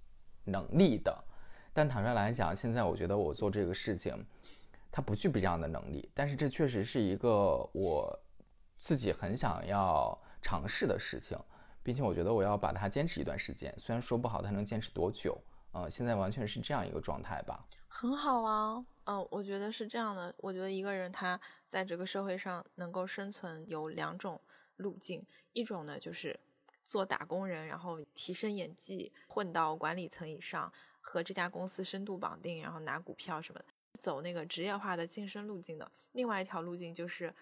[0.45, 1.26] 能力的。
[1.78, 4.26] 但坦率来讲，现在我觉得我做这个事情，
[4.92, 8.20] 它不具备这样的能力，但是这确实是一个我。
[8.80, 11.36] 自己很想要尝试的事情，
[11.82, 13.74] 并且我觉得我要把它坚持一段时间。
[13.76, 15.36] 虽然说不好它能坚持多久，
[15.72, 17.66] 呃，现在完全是这样一个状态吧。
[17.88, 20.32] 很好啊，嗯，我觉得是这样的。
[20.38, 24.40] 我觉得一个人他在这个社会上能够生存有两种
[24.76, 26.40] 路径，一种呢就是
[26.84, 30.72] 做打工人，然后提升演技，混到管理层以上，
[31.08, 33.66] 和这家公司深度绑定，然后拿股票什么的，
[34.01, 35.91] 走那个职业化的晋升路径的。
[36.12, 37.34] 另外一条路径就是。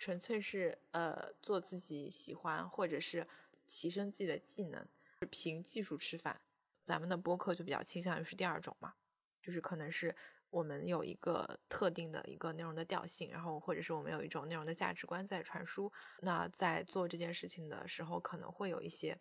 [0.00, 3.26] 纯粹是呃做自己喜欢，或者是
[3.66, 4.86] 提升自己的技能，
[5.28, 6.40] 凭技术吃饭。
[6.84, 8.94] 咱们的播客就比较倾向于是第二种嘛，
[9.42, 10.14] 就是可能是
[10.50, 15.92] 我们有一个特定的一个内容的调性，然后或者是我们有一种内容的价值观在传输。
[16.20, 19.18] 那在做这件事情的时候，可能会有一些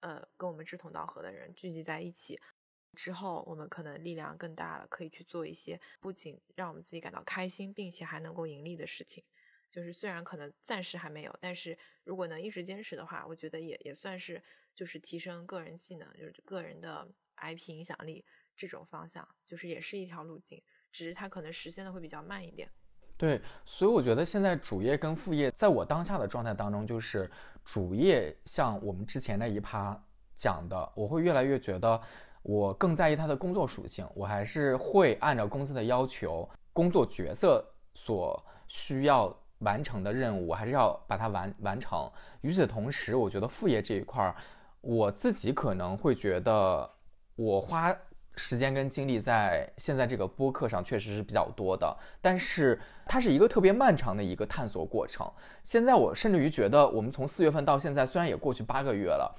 [0.00, 2.40] 呃跟我们志同道合的人聚集在一起，
[2.94, 9.22] 之后我们可能力量更大了，可以去做一些不仅让我们自己感到开心，并且还能够盈利的事情。
[9.70, 14.42] 就是虽然可能暂时还没有，但是如果能一直坚持的话，我觉得也也算是
[14.74, 18.24] 就是提升个人技能，就是个人的 IP 影响力
[18.56, 20.60] 这种方向，就是也是一条路径，
[20.90, 22.68] 只是它可能实现的会比较慢一点。
[23.16, 27.30] 对，所以我觉得现在主业跟副业，在我当下的状态当中，就是
[27.64, 29.96] 主业像我们之前那一趴
[30.34, 32.00] 讲的，我会越来越觉得
[32.42, 37.64] 我更在意它的工作属性，我还是会按照公司的要求、工作角色
[37.94, 39.34] 所需要。
[39.60, 42.10] 完成的任务，我还是要把它完完成。
[42.40, 44.34] 与此同时，我觉得副业这一块儿，
[44.80, 46.90] 我自己可能会觉得，
[47.36, 47.94] 我花
[48.36, 55.30] 时间跟精力在现在这个播客上确实是比较多的，但是它是一个特别漫长的一个探索过程。
[55.62, 59.30] 现在我甚至于觉得，我们从四月份到现在，虽然也过去八个月了，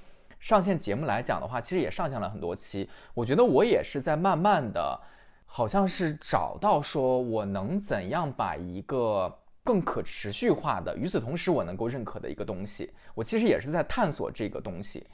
[0.41, 2.89] 上线节目来讲的话，其实也上线了很多期。
[3.13, 4.99] 我觉得我也是在慢慢的，
[5.45, 9.37] 好像是找到说我能怎样把一个。
[9.63, 15.05] 更可持续化的，与此同时我能够认可的一个东西，我其实也是在探索这个东西。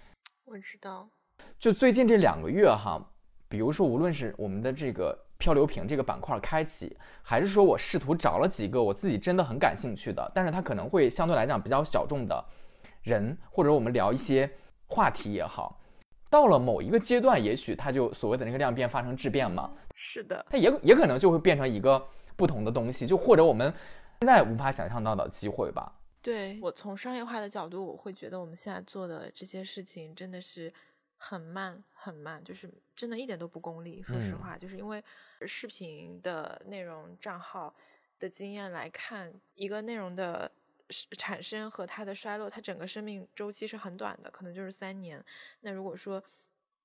[0.46, 1.06] 我知道，
[1.60, 2.98] 就最近这两个月哈，
[3.50, 12.46] 比如说无论是我们的这个漂流瓶这个板块开启，还是说我试图找了几个我自己真的很感兴趣的，但是它可能会相对来讲比较小众的
[13.02, 14.50] 人，或者我们聊一些
[14.88, 15.80] 话题也好，
[16.30, 19.72] 到了某一个阶段，也许它就所谓的那个量变发生质变嘛。
[19.94, 22.04] 是的，它也也可能就会变成一个
[22.36, 23.74] 不同的东西，就或者我们。
[24.22, 25.94] 现在无法想象到的机会吧？
[26.24, 30.74] 对我从商业化的角度，我会觉得我们现在做的这些事情真的是
[31.18, 34.02] 很慢很慢，就是真的一点都不功利。
[34.02, 35.04] 说实话，就是因为
[35.42, 37.72] 视频的内容账号
[38.18, 40.52] 的经验来看，一个内容的
[41.18, 45.24] 产生和它的衰落，它整个生命周期是很短的，可能就是三年。
[45.62, 46.24] 那如果说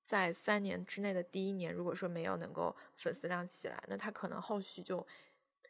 [0.03, 5.05] 在三年之内的第一年，如果说没有能够粉丝量起来，那它可能后续就。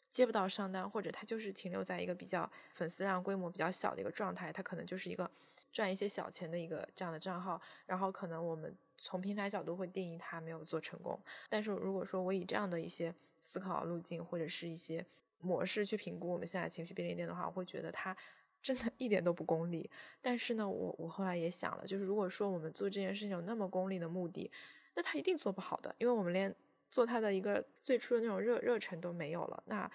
[0.10, 5.28] 接不到上单，或者它就是停留在一个比较粉丝量规模比较小的一个状态，它可能就是一个
[5.72, 11.20] 赚一些小钱的一个这样的账号，然后可能我们从平台角度会定义它没有做成功。
[11.50, 13.12] 但是如果说我以这样的一些
[13.42, 15.04] 思考路径或者是一些
[15.44, 18.16] 模式去评估我们现在情绪便利店的话，我会觉得它
[18.62, 19.90] 真的一点都不功利。
[20.22, 24.50] 但是呢，我我后来也想了，就是如果说我们做这件事情有那么功利的目的，
[24.96, 26.56] 那他一定做不好的，因为我们连。
[26.94, 29.90] 做它的一个最初的那种热热忱都没有了，那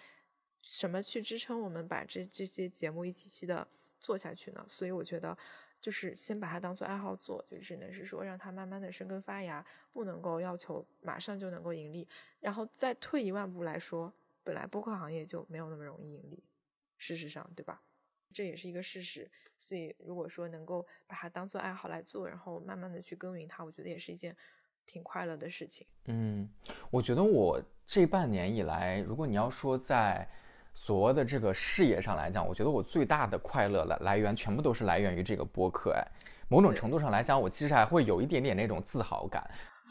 [0.62, 3.64] 什么去支撑我们把这这些节目一期期的
[4.00, 4.66] 做下去呢？
[4.68, 5.38] 所以我觉得，
[5.80, 12.08] 就是先把它当做爱好做，就只能是说让它慢慢的生根发芽，不能够要求马上就能够盈利。
[12.40, 14.12] 然后再退一万步来说，
[14.48, 16.42] 本来播客行业就没有那么容易盈利，
[16.96, 17.82] 事实上，对吧？
[18.32, 19.30] 这也是一个事实。
[19.58, 24.34] 所以如果说能够把它当做爱好来做，然后慢慢的去耕耘它，我觉得也是一件。
[24.86, 25.86] 挺快乐的事情。
[26.06, 26.48] 嗯，
[26.90, 30.26] 我觉得我这半年以来，如果你要说在
[30.72, 35.90] 所谓的这个事业上来讲，我觉得我最大的快乐来来源全部都是来源于这个播客。
[35.90, 36.02] 哎，
[36.48, 39.50] 某种程度上来讲，我其实还会有一点点那种自豪感。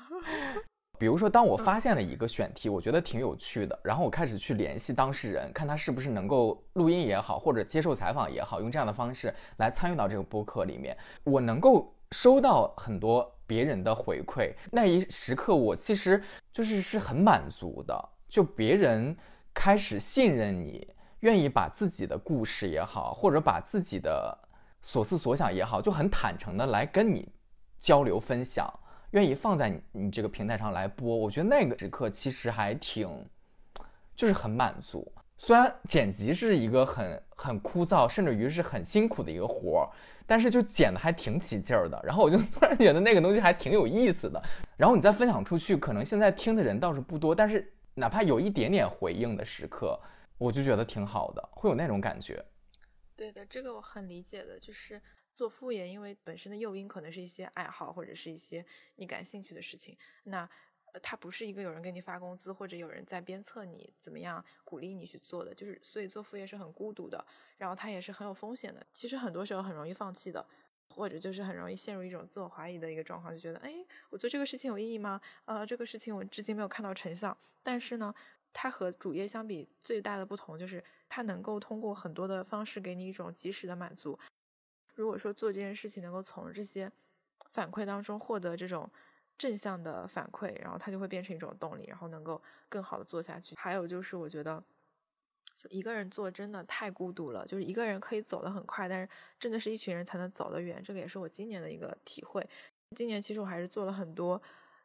[1.00, 16.22] 比如说，当我发现了一个选题，我觉得挺有趣的，然后我开始去联系当事人，看他是不是能够录音也好，或者接受采访也好，用这样的方式来参与到这个播客里面，我能够收到很多别人的回馈，那一时刻我其实
[16.52, 19.16] 就是是很满足的，就别人
[19.54, 20.88] 开始信任你，
[21.20, 24.36] 愿意把自己的故事也好，或者把自己的
[24.82, 27.32] 所思所想也好，就很坦诚的来跟你
[27.78, 28.68] 交流分享。
[29.12, 33.08] 愿意放在你你这个平台上来播，我觉得那个时刻其实还挺，
[34.16, 35.10] 就是很满足。
[35.38, 39.86] 虽然剪辑是一个很很枯燥，甚至于是很辛苦的一个活儿，
[40.26, 42.02] 但是就剪的还挺起劲儿的。
[42.04, 44.42] 然后我就 突然觉得那个东西还挺有意思的。
[44.76, 50.00] 然后你再分享出去，可能现在听的人倒是不多，但是哪怕有一点点回应的时刻，
[50.40, 52.44] 我就觉得挺好的，会有那种感觉。
[53.16, 55.02] 对的，这个我很理解的，就是。
[55.38, 58.66] 做副业，因为本身的诱因可能是一些爱好或者是一些
[58.96, 60.50] 你感兴趣的事情，那
[60.94, 67.24] 呃，它不是一个有人给你发工资或者有人在鞭策你怎么样鼓励你去做的，就是所以做副业是很孤独的，
[67.56, 68.84] 然后它也是很有风险的。
[68.92, 70.44] 其实很多时候很容易放弃的，
[70.90, 73.76] 或者就是很容易陷入一种自我怀疑的一个状况，就觉得哎，
[74.10, 75.22] 我做这个事情有意义吗？
[75.46, 77.38] 呃，这个事情我至今没有看到成效。
[77.62, 78.12] 但是呢，
[78.52, 84.18] 它和主业相比最大的不同就是它能够通过很多的方式给你一种及时的满足。
[84.98, 86.92] 如果说做这件事情能够从这些
[87.52, 88.90] 反馈当中获得这种
[89.38, 93.56] 正向的反馈，然后它就会变成一种动力，然后能够更好的做下去。
[93.56, 94.62] 还有就是，我觉得
[95.56, 99.08] 就一个人做真的太孤独了，就是一个人可以走得很快，但是
[99.40, 100.82] 真的是一群人才能走得远。
[100.84, 102.44] 这个也是我今年的一个体会。
[102.96, 104.42] 今年其实我还是做了很多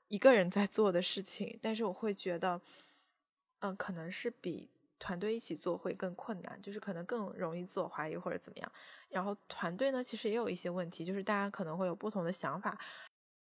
[0.08, 2.60] 一个人在做的事情，但是我会觉得，
[3.60, 4.68] 嗯，可能是比。
[5.02, 8.72] 团队一起做会更困难，就是可能更容易自我怀疑或者怎么样。
[9.08, 12.78] 然后团队呢，其实也有一些问题，就是大家可能会有不同的想法，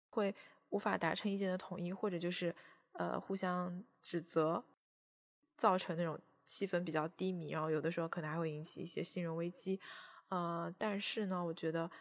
[0.10, 0.34] 会
[0.70, 2.56] 无法达成意见的统一，或者就是
[2.94, 4.64] 呃互相指责，
[5.56, 7.52] 造成那种气氛比较低迷。
[7.52, 9.80] 然后有的时候可能还会引起一些信任危机。
[10.30, 11.92] 呃，但是呢，我觉得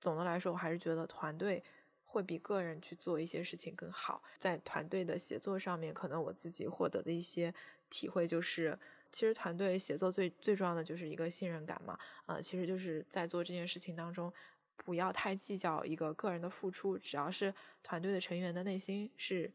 [0.00, 1.64] 总的来说，我还是觉得团队
[2.04, 4.22] 会比个人去做一些事情更好。
[4.38, 7.52] 在团队的协作上面，可能我自己获得的一些
[7.90, 8.78] 体会就是。
[9.10, 14.32] 其实团队协作最最重要的就是一个信任感嘛，呃，其实就是在做这件事情当中，
[14.76, 17.52] 不要太计较一个个人的付出，只要是
[17.82, 19.50] 团队的成员的内心是，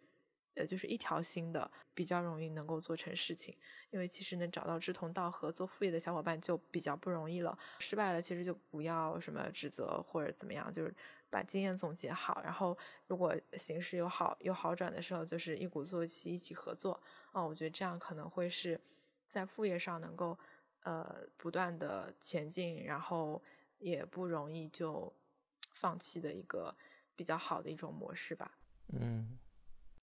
[0.55, 3.55] 呃，就是一条心的，比较容易能够做成事情。
[3.91, 7.55] 因为其实能找到志同道合做副业的小伙伴就比较不容易了。
[7.77, 10.91] 失败了，其实就不要什么指责或者怎么样，就是
[11.29, 12.75] 把经验总结好，然后
[13.05, 16.99] 如果形势有好有好转的时候，就是一鼓作气一起合作。
[17.31, 18.81] 啊，我觉得这样可能会是。
[19.33, 20.37] 在副业上能够
[20.83, 23.41] 呃不断的前进，然后
[23.79, 25.11] 也不容易就
[25.71, 26.71] 放弃的一个
[27.15, 28.59] 比较好的一种模式吧。
[28.89, 29.39] 嗯，